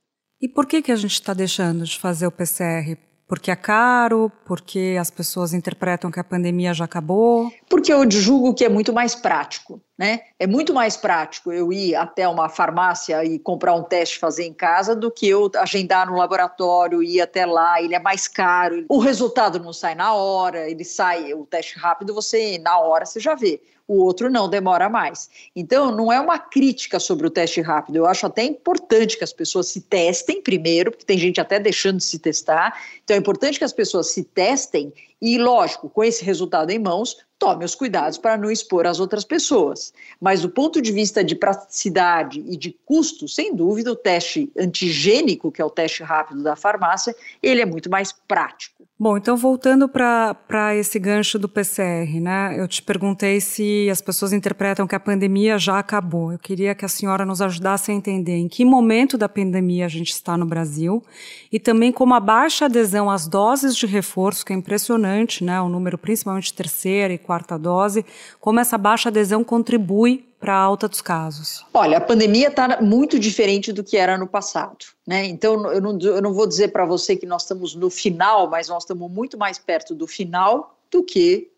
E 0.44 0.48
por 0.48 0.66
que, 0.66 0.82
que 0.82 0.92
a 0.92 0.96
gente 0.96 1.14
está 1.14 1.32
deixando 1.32 1.84
de 1.84 1.98
fazer 1.98 2.26
o 2.26 2.30
PCR? 2.30 2.98
Porque 3.26 3.50
é 3.50 3.56
caro? 3.56 4.30
Porque 4.44 4.94
as 5.00 5.10
pessoas 5.10 5.54
interpretam 5.54 6.10
que 6.10 6.20
a 6.20 6.24
pandemia 6.24 6.74
já 6.74 6.84
acabou? 6.84 7.50
Porque 7.66 7.90
eu 7.90 8.04
julgo 8.10 8.52
que 8.52 8.62
é 8.62 8.68
muito 8.68 8.92
mais 8.92 9.14
prático, 9.14 9.80
né? 9.96 10.20
É 10.38 10.46
muito 10.46 10.74
mais 10.74 10.98
prático 10.98 11.50
eu 11.50 11.72
ir 11.72 11.94
até 11.94 12.28
uma 12.28 12.50
farmácia 12.50 13.24
e 13.24 13.38
comprar 13.38 13.74
um 13.74 13.82
teste 13.82 14.18
fazer 14.18 14.44
em 14.44 14.52
casa 14.52 14.94
do 14.94 15.10
que 15.10 15.26
eu 15.26 15.50
agendar 15.56 16.10
no 16.10 16.18
laboratório, 16.18 17.02
ir 17.02 17.22
até 17.22 17.46
lá, 17.46 17.80
ele 17.80 17.94
é 17.94 17.98
mais 17.98 18.28
caro. 18.28 18.84
O 18.90 18.98
resultado 18.98 19.58
não 19.58 19.72
sai 19.72 19.94
na 19.94 20.12
hora, 20.12 20.68
ele 20.68 20.84
sai, 20.84 21.32
o 21.32 21.46
teste 21.46 21.78
rápido 21.78 22.12
você 22.12 22.58
na 22.58 22.78
hora 22.78 23.06
você 23.06 23.18
já 23.18 23.34
vê 23.34 23.62
o 23.86 24.02
outro 24.02 24.30
não 24.30 24.48
demora 24.48 24.88
mais. 24.88 25.28
Então, 25.54 25.90
não 25.90 26.12
é 26.12 26.18
uma 26.18 26.38
crítica 26.38 26.98
sobre 26.98 27.26
o 27.26 27.30
teste 27.30 27.60
rápido. 27.60 27.96
Eu 27.96 28.06
acho 28.06 28.26
até 28.26 28.42
importante 28.42 29.18
que 29.18 29.24
as 29.24 29.32
pessoas 29.32 29.68
se 29.68 29.82
testem 29.82 30.40
primeiro, 30.40 30.90
porque 30.90 31.04
tem 31.04 31.18
gente 31.18 31.40
até 31.40 31.58
deixando 31.58 31.98
de 31.98 32.04
se 32.04 32.18
testar. 32.18 32.78
Então, 33.02 33.16
é 33.16 33.20
importante 33.20 33.58
que 33.58 33.64
as 33.64 33.72
pessoas 33.72 34.10
se 34.10 34.24
testem 34.24 34.92
e, 35.20 35.38
lógico, 35.38 35.88
com 35.88 36.02
esse 36.02 36.24
resultado 36.24 36.70
em 36.70 36.78
mãos, 36.78 37.16
tome 37.38 37.64
os 37.64 37.74
cuidados 37.74 38.18
para 38.18 38.36
não 38.36 38.50
expor 38.50 38.86
as 38.86 39.00
outras 39.00 39.24
pessoas. 39.24 39.92
Mas 40.20 40.42
do 40.42 40.48
ponto 40.48 40.80
de 40.80 40.92
vista 40.92 41.22
de 41.22 41.34
praticidade 41.34 42.40
e 42.46 42.56
de 42.56 42.76
custo, 42.84 43.28
sem 43.28 43.54
dúvida, 43.54 43.92
o 43.92 43.96
teste 43.96 44.50
antigênico, 44.58 45.52
que 45.52 45.60
é 45.60 45.64
o 45.64 45.70
teste 45.70 46.02
rápido 46.02 46.42
da 46.42 46.56
farmácia, 46.56 47.14
ele 47.42 47.60
é 47.60 47.66
muito 47.66 47.90
mais 47.90 48.12
prático. 48.12 48.86
Bom, 48.96 49.16
então 49.16 49.36
voltando 49.36 49.88
para 49.88 50.76
esse 50.76 51.00
gancho 51.00 51.36
do 51.36 51.48
PCR, 51.48 52.20
né? 52.20 52.54
Eu 52.56 52.68
te 52.68 52.80
perguntei 52.80 53.40
se 53.40 53.90
as 53.90 54.00
pessoas 54.00 54.32
interpretam 54.32 54.86
que 54.86 54.94
a 54.94 55.00
pandemia 55.00 55.58
já 55.58 55.80
acabou. 55.80 56.30
Eu 56.30 56.38
queria 56.38 56.76
que 56.76 56.84
a 56.84 56.88
senhora 56.88 57.26
nos 57.26 57.42
ajudasse 57.42 57.90
a 57.90 57.94
entender 57.94 58.36
em 58.36 58.46
que 58.46 58.64
momento 58.64 59.18
da 59.18 59.28
pandemia 59.28 59.86
a 59.86 59.88
gente 59.88 60.10
está 60.10 60.36
no 60.36 60.46
Brasil 60.46 61.02
e 61.50 61.58
também 61.58 61.90
como 61.90 62.14
a 62.14 62.20
baixa 62.20 62.66
adesão 62.66 63.10
às 63.10 63.26
doses 63.26 63.74
de 63.74 63.84
reforço, 63.84 64.46
que 64.46 64.52
é 64.52 64.56
impressionante, 64.56 65.42
né? 65.42 65.60
O 65.60 65.68
número 65.68 65.98
principalmente 65.98 66.54
terceira 66.54 67.12
e 67.12 67.18
quarta 67.18 67.58
dose, 67.58 68.06
como 68.38 68.60
essa 68.60 68.78
baixa 68.78 69.08
adesão 69.08 69.42
contribui 69.42 70.24
para 70.44 70.54
a 70.54 70.58
alta 70.58 70.86
dos 70.86 71.00
casos? 71.00 71.64
Olha, 71.72 71.96
a 71.96 72.00
pandemia 72.02 72.48
está 72.48 72.82
muito 72.82 73.18
diferente 73.18 73.72
do 73.72 73.82
que 73.82 73.96
era 73.96 74.18
no 74.18 74.26
passado. 74.26 74.84
Né? 75.06 75.24
Então, 75.24 75.72
eu 75.72 75.80
não, 75.80 75.98
eu 75.98 76.20
não 76.20 76.34
vou 76.34 76.46
dizer 76.46 76.68
para 76.68 76.84
você 76.84 77.16
que 77.16 77.24
nós 77.24 77.42
estamos 77.42 77.74
no 77.74 77.88
final, 77.88 78.50
mas 78.50 78.68
nós 78.68 78.82
estamos 78.82 79.10
muito 79.10 79.38
mais 79.38 79.58
perto 79.58 79.94
do 79.94 80.06
final 80.06 80.76
do 80.90 81.02
que 81.02 81.48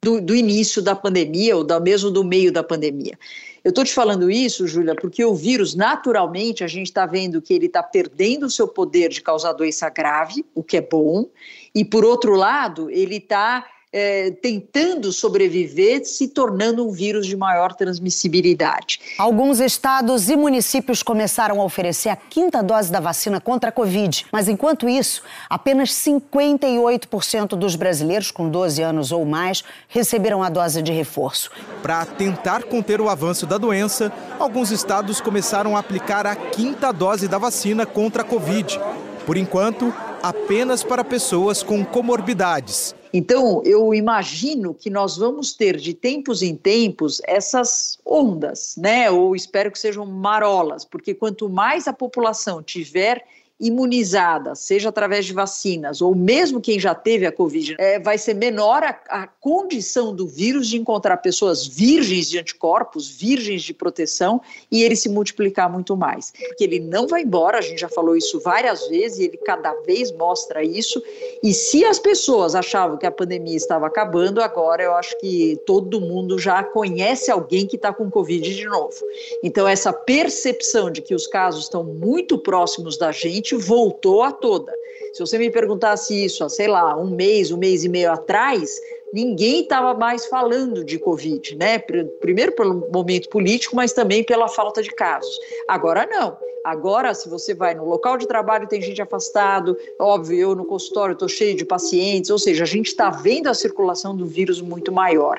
do, 0.00 0.20
do 0.20 0.34
início 0.34 0.80
da 0.80 0.94
pandemia 0.94 1.56
ou 1.56 1.64
da, 1.64 1.80
mesmo 1.80 2.08
do 2.08 2.22
meio 2.22 2.52
da 2.52 2.62
pandemia. 2.62 3.18
Eu 3.64 3.70
estou 3.70 3.84
te 3.84 3.92
falando 3.92 4.30
isso, 4.30 4.64
Júlia, 4.64 4.94
porque 4.94 5.24
o 5.24 5.34
vírus, 5.34 5.74
naturalmente, 5.74 6.62
a 6.62 6.68
gente 6.68 6.86
está 6.86 7.04
vendo 7.04 7.42
que 7.42 7.52
ele 7.52 7.66
está 7.66 7.82
perdendo 7.82 8.46
o 8.46 8.50
seu 8.50 8.68
poder 8.68 9.08
de 9.08 9.20
causar 9.20 9.54
doença 9.54 9.90
grave, 9.90 10.46
o 10.54 10.62
que 10.62 10.76
é 10.76 10.80
bom, 10.80 11.26
e 11.74 11.84
por 11.84 12.04
outro 12.04 12.36
lado, 12.36 12.88
ele 12.90 13.16
está 13.16 13.66
é, 13.98 14.30
tentando 14.30 15.10
sobreviver, 15.10 16.04
se 16.04 16.28
tornando 16.28 16.86
um 16.86 16.92
vírus 16.92 17.26
de 17.26 17.34
maior 17.34 17.72
transmissibilidade. 17.72 19.00
Alguns 19.16 19.58
estados 19.58 20.28
e 20.28 20.36
municípios 20.36 21.02
começaram 21.02 21.62
a 21.62 21.64
oferecer 21.64 22.10
a 22.10 22.16
quinta 22.16 22.62
dose 22.62 22.92
da 22.92 23.00
vacina 23.00 23.40
contra 23.40 23.70
a 23.70 23.72
Covid, 23.72 24.26
mas 24.30 24.48
enquanto 24.48 24.86
isso, 24.86 25.22
apenas 25.48 25.92
58% 25.92 27.56
dos 27.56 27.74
brasileiros 27.74 28.30
com 28.30 28.50
12 28.50 28.82
anos 28.82 29.12
ou 29.12 29.24
mais 29.24 29.64
receberam 29.88 30.42
a 30.42 30.50
dose 30.50 30.82
de 30.82 30.92
reforço. 30.92 31.50
Para 31.82 32.04
tentar 32.04 32.64
conter 32.64 33.00
o 33.00 33.08
avanço 33.08 33.46
da 33.46 33.56
doença, 33.56 34.12
alguns 34.38 34.70
estados 34.70 35.22
começaram 35.22 35.74
a 35.74 35.80
aplicar 35.80 36.26
a 36.26 36.36
quinta 36.36 36.92
dose 36.92 37.26
da 37.28 37.38
vacina 37.38 37.86
contra 37.86 38.20
a 38.20 38.26
Covid. 38.26 38.78
Por 39.24 39.38
enquanto, 39.38 39.90
apenas 40.22 40.84
para 40.84 41.02
pessoas 41.02 41.62
com 41.62 41.82
comorbidades. 41.82 42.94
Então, 43.18 43.62
eu 43.64 43.94
imagino 43.94 44.74
que 44.74 44.90
nós 44.90 45.16
vamos 45.16 45.54
ter 45.54 45.78
de 45.78 45.94
tempos 45.94 46.42
em 46.42 46.54
tempos 46.54 47.22
essas 47.24 47.98
ondas, 48.04 48.76
né? 48.76 49.10
Ou 49.10 49.34
espero 49.34 49.72
que 49.72 49.78
sejam 49.78 50.04
marolas, 50.04 50.84
porque 50.84 51.14
quanto 51.14 51.48
mais 51.48 51.88
a 51.88 51.94
população 51.94 52.62
tiver 52.62 53.26
imunizada, 53.58 54.54
seja 54.54 54.90
através 54.90 55.24
de 55.24 55.32
vacinas, 55.32 56.02
ou 56.02 56.14
mesmo 56.14 56.60
quem 56.60 56.78
já 56.78 56.94
teve 56.94 57.26
a 57.26 57.32
Covid, 57.32 57.76
é, 57.78 57.98
vai 57.98 58.18
ser 58.18 58.34
menor 58.34 58.82
a, 58.82 58.98
a, 59.08 59.26
condição 59.26 60.14
do 60.14 60.26
vírus 60.26 60.68
de 60.68 60.76
encontrar 60.76 61.16
pessoas 61.18 61.66
virgens 61.66 62.28
de 62.28 62.38
anticorpos, 62.38 63.08
virgens 63.08 63.62
de 63.62 63.72
proteção, 63.72 64.40
e 64.70 64.82
ele 64.82 64.94
se 64.94 65.08
multiplicar 65.08 65.72
muito 65.72 65.96
mais. 65.96 66.32
Porque 66.48 66.64
ele 66.64 66.80
não 66.80 67.06
vai 67.06 67.22
embora, 67.22 67.58
a 67.58 67.62
gente 67.62 67.80
já 67.80 67.88
falou 67.88 68.16
isso 68.16 68.40
várias 68.40 68.88
vezes, 68.88 69.18
e 69.18 69.24
ele 69.24 69.38
cada 69.38 69.72
vez 69.82 70.12
mostra 70.12 70.62
isso. 70.62 71.02
E 71.42 71.54
se 71.54 71.84
as 71.84 71.98
pessoas 71.98 72.54
achavam 72.54 72.98
que 72.98 73.06
a 73.06 73.10
pandemia 73.10 73.56
estava 73.56 73.86
acabando, 73.86 74.42
agora 74.42 74.82
eu 74.82 74.94
acho 74.94 75.18
que 75.18 75.58
todo 75.64 76.00
mundo 76.00 76.38
já 76.38 76.62
conhece 76.62 77.30
alguém 77.30 77.66
que 77.66 77.76
está 77.76 77.92
com 77.92 78.10
Covid 78.10 78.54
de 78.54 78.64
novo. 78.66 78.96
Então, 79.42 79.66
essa 79.66 79.92
percepção 79.92 80.90
de 80.90 81.00
que 81.00 81.14
os 81.14 81.26
casos 81.26 81.64
estão 81.64 81.84
muito 81.84 82.38
próximos 82.38 82.98
da 82.98 83.12
gente, 83.12 83.45
voltou 83.54 84.22
a 84.22 84.32
toda. 84.32 84.72
Se 85.12 85.20
você 85.20 85.38
me 85.38 85.50
perguntasse 85.50 86.24
isso 86.24 86.44
há, 86.44 86.48
sei 86.48 86.68
lá, 86.68 86.96
um 86.96 87.10
mês, 87.10 87.50
um 87.50 87.56
mês 87.56 87.84
e 87.84 87.88
meio 87.88 88.12
atrás, 88.12 88.70
ninguém 89.12 89.62
estava 89.62 89.94
mais 89.94 90.26
falando 90.26 90.84
de 90.84 90.98
Covid, 90.98 91.56
né? 91.56 91.78
Primeiro 92.20 92.52
pelo 92.52 92.88
momento 92.90 93.28
político, 93.28 93.76
mas 93.76 93.92
também 93.92 94.22
pela 94.22 94.48
falta 94.48 94.82
de 94.82 94.90
casos. 94.90 95.38
Agora 95.68 96.06
não. 96.06 96.36
Agora, 96.66 97.14
se 97.14 97.28
você 97.28 97.54
vai 97.54 97.76
no 97.76 97.88
local 97.88 98.18
de 98.18 98.26
trabalho, 98.26 98.66
tem 98.66 98.82
gente 98.82 99.00
afastado, 99.00 99.78
óbvio, 100.00 100.36
eu 100.36 100.54
no 100.56 100.64
consultório 100.64 101.12
estou 101.12 101.28
cheio 101.28 101.56
de 101.56 101.64
pacientes, 101.64 102.28
ou 102.28 102.40
seja, 102.40 102.64
a 102.64 102.66
gente 102.66 102.88
está 102.88 103.08
vendo 103.08 103.46
a 103.46 103.54
circulação 103.54 104.16
do 104.16 104.26
vírus 104.26 104.60
muito 104.60 104.90
maior. 104.90 105.38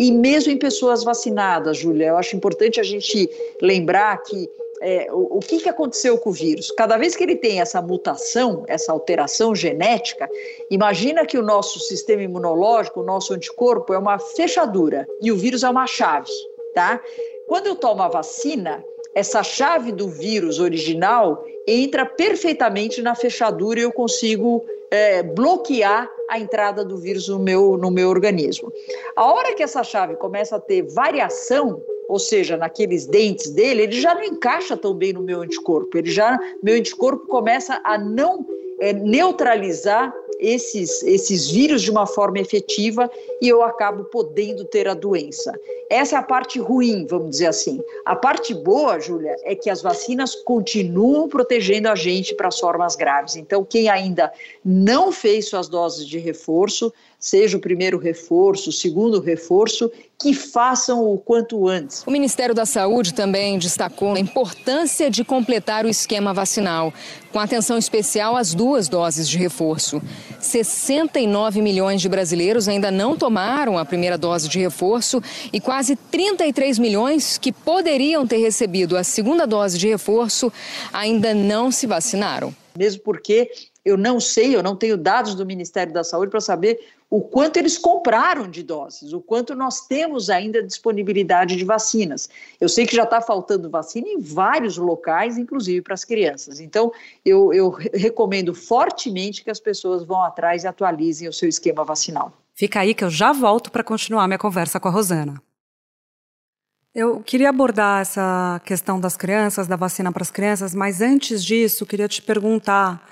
E 0.00 0.10
mesmo 0.10 0.50
em 0.50 0.58
pessoas 0.58 1.04
vacinadas, 1.04 1.78
Júlia, 1.78 2.08
eu 2.08 2.16
acho 2.16 2.34
importante 2.34 2.80
a 2.80 2.82
gente 2.82 3.30
lembrar 3.62 4.20
que 4.24 4.50
é, 4.84 5.08
o, 5.10 5.38
o 5.38 5.40
que, 5.40 5.58
que 5.60 5.68
aconteceu 5.68 6.18
com 6.18 6.28
o 6.28 6.32
vírus? 6.32 6.70
Cada 6.72 6.98
vez 6.98 7.16
que 7.16 7.24
ele 7.24 7.36
tem 7.36 7.60
essa 7.60 7.80
mutação, 7.80 8.64
essa 8.68 8.92
alteração 8.92 9.54
genética, 9.54 10.28
imagina 10.70 11.24
que 11.24 11.38
o 11.38 11.42
nosso 11.42 11.80
sistema 11.80 12.22
imunológico, 12.22 13.00
o 13.00 13.04
nosso 13.04 13.32
anticorpo 13.32 13.94
é 13.94 13.98
uma 13.98 14.18
fechadura 14.18 15.08
e 15.22 15.32
o 15.32 15.36
vírus 15.36 15.62
é 15.62 15.70
uma 15.70 15.86
chave, 15.86 16.30
tá? 16.74 17.00
Quando 17.48 17.66
eu 17.66 17.76
tomo 17.76 18.02
a 18.02 18.08
vacina, 18.08 18.84
essa 19.14 19.42
chave 19.42 19.90
do 19.90 20.06
vírus 20.06 20.60
original 20.60 21.42
entra 21.66 22.04
perfeitamente 22.04 23.00
na 23.00 23.14
fechadura 23.14 23.80
e 23.80 23.84
eu 23.84 23.92
consigo 23.92 24.62
é, 24.90 25.22
bloquear 25.22 26.10
a 26.28 26.38
entrada 26.38 26.84
do 26.84 26.96
vírus 26.98 27.28
no 27.28 27.38
meu, 27.38 27.78
no 27.78 27.90
meu 27.90 28.08
organismo. 28.10 28.70
A 29.16 29.32
hora 29.32 29.54
que 29.54 29.62
essa 29.62 29.82
chave 29.82 30.16
começa 30.16 30.56
a 30.56 30.60
ter 30.60 30.82
variação, 30.82 31.82
ou 32.08 32.18
seja, 32.18 32.56
naqueles 32.56 33.06
dentes 33.06 33.50
dele, 33.50 33.82
ele 33.82 34.00
já 34.00 34.14
não 34.14 34.22
encaixa 34.22 34.76
tão 34.76 34.94
bem 34.94 35.12
no 35.12 35.22
meu 35.22 35.42
anticorpo. 35.42 35.96
Ele 35.96 36.10
já, 36.10 36.38
meu 36.62 36.76
anticorpo 36.76 37.26
começa 37.26 37.80
a 37.84 37.98
não 37.98 38.46
é, 38.80 38.92
neutralizar 38.92 40.14
esses, 40.38 41.02
esses 41.02 41.50
vírus 41.50 41.82
de 41.82 41.90
uma 41.90 42.06
forma 42.06 42.38
efetiva 42.38 43.10
e 43.40 43.48
eu 43.48 43.62
acabo 43.62 44.04
podendo 44.04 44.64
ter 44.64 44.88
a 44.88 44.94
doença. 44.94 45.52
Essa 45.90 46.16
é 46.16 46.18
a 46.18 46.22
parte 46.22 46.58
ruim, 46.58 47.06
vamos 47.06 47.30
dizer 47.30 47.46
assim. 47.46 47.80
A 48.04 48.16
parte 48.16 48.54
boa, 48.54 48.98
Júlia, 48.98 49.36
é 49.44 49.54
que 49.54 49.68
as 49.68 49.82
vacinas 49.82 50.34
continuam 50.34 51.28
protegendo 51.28 51.88
a 51.88 51.94
gente 51.94 52.34
para 52.34 52.48
as 52.48 52.58
formas 52.58 52.96
graves. 52.96 53.36
Então, 53.36 53.64
quem 53.64 53.88
ainda 53.88 54.32
não 54.64 55.12
fez 55.12 55.48
suas 55.48 55.68
doses 55.68 56.06
de 56.06 56.18
reforço, 56.18 56.92
seja 57.18 57.56
o 57.56 57.60
primeiro 57.60 57.98
reforço, 57.98 58.70
o 58.70 58.72
segundo 58.72 59.20
reforço, 59.20 59.90
que 60.18 60.32
façam 60.32 61.04
o 61.04 61.18
quanto 61.18 61.68
antes. 61.68 62.02
O 62.06 62.10
Ministério 62.10 62.54
da 62.54 62.64
Saúde 62.64 63.12
também 63.12 63.58
destacou 63.58 64.14
a 64.14 64.20
importância 64.20 65.10
de 65.10 65.24
completar 65.24 65.84
o 65.84 65.88
esquema 65.88 66.32
vacinal, 66.32 66.92
com 67.32 67.38
atenção 67.38 67.76
especial 67.76 68.36
às 68.36 68.54
duas 68.54 68.88
doses 68.88 69.28
de 69.28 69.36
reforço. 69.36 70.00
69 70.38 71.60
milhões 71.60 72.00
de 72.00 72.08
brasileiros 72.08 72.68
ainda 72.68 72.90
não 72.90 73.16
tomaram 73.16 73.76
a 73.76 73.84
primeira 73.84 74.16
dose 74.16 74.48
de 74.48 74.58
reforço 74.58 75.20
e 75.52 75.60
quase 75.60 75.73
33 76.10 76.78
milhões 76.78 77.38
que 77.38 77.52
poderiam 77.52 78.26
ter 78.26 78.38
recebido 78.38 78.96
a 78.96 79.04
segunda 79.04 79.46
dose 79.46 79.78
de 79.78 79.88
reforço 79.88 80.52
ainda 80.92 81.34
não 81.34 81.70
se 81.70 81.86
vacinaram. 81.86 82.54
Mesmo 82.76 83.02
porque 83.02 83.50
eu 83.84 83.96
não 83.96 84.18
sei, 84.18 84.56
eu 84.56 84.62
não 84.62 84.74
tenho 84.74 84.96
dados 84.96 85.34
do 85.34 85.44
Ministério 85.44 85.92
da 85.92 86.02
Saúde 86.02 86.30
para 86.30 86.40
saber 86.40 86.80
o 87.10 87.20
quanto 87.20 87.58
eles 87.58 87.78
compraram 87.78 88.50
de 88.50 88.62
doses, 88.62 89.12
o 89.12 89.20
quanto 89.20 89.54
nós 89.54 89.86
temos 89.86 90.30
ainda 90.30 90.62
disponibilidade 90.62 91.54
de 91.54 91.64
vacinas. 91.64 92.28
Eu 92.60 92.68
sei 92.68 92.86
que 92.86 92.96
já 92.96 93.04
está 93.04 93.20
faltando 93.20 93.70
vacina 93.70 94.08
em 94.08 94.18
vários 94.18 94.76
locais, 94.76 95.38
inclusive 95.38 95.82
para 95.82 95.94
as 95.94 96.04
crianças. 96.04 96.58
Então, 96.58 96.90
eu, 97.24 97.52
eu 97.52 97.70
recomendo 97.92 98.54
fortemente 98.54 99.44
que 99.44 99.50
as 99.50 99.60
pessoas 99.60 100.02
vão 100.02 100.22
atrás 100.22 100.64
e 100.64 100.66
atualizem 100.66 101.28
o 101.28 101.32
seu 101.32 101.48
esquema 101.48 101.84
vacinal. 101.84 102.32
Fica 102.54 102.80
aí 102.80 102.94
que 102.94 103.04
eu 103.04 103.10
já 103.10 103.32
volto 103.32 103.70
para 103.70 103.84
continuar 103.84 104.26
minha 104.26 104.38
conversa 104.38 104.80
com 104.80 104.88
a 104.88 104.90
Rosana. 104.90 105.40
Eu 106.94 107.20
queria 107.20 107.48
abordar 107.48 108.02
essa 108.02 108.60
questão 108.64 109.00
das 109.00 109.16
crianças, 109.16 109.66
da 109.66 109.74
vacina 109.74 110.12
para 110.12 110.22
as 110.22 110.30
crianças, 110.30 110.72
mas 110.76 111.00
antes 111.00 111.44
disso, 111.44 111.84
queria 111.84 112.06
te 112.06 112.22
perguntar 112.22 113.04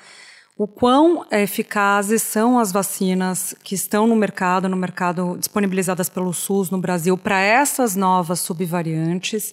o 0.56 0.68
quão 0.68 1.26
eficazes 1.32 2.22
são 2.22 2.60
as 2.60 2.70
vacinas 2.70 3.56
que 3.64 3.74
estão 3.74 4.06
no 4.06 4.14
mercado, 4.14 4.68
no 4.68 4.76
mercado 4.76 5.36
disponibilizadas 5.36 6.08
pelo 6.08 6.32
SUS 6.32 6.70
no 6.70 6.78
Brasil 6.78 7.18
para 7.18 7.40
essas 7.40 7.96
novas 7.96 8.38
subvariantes 8.38 9.52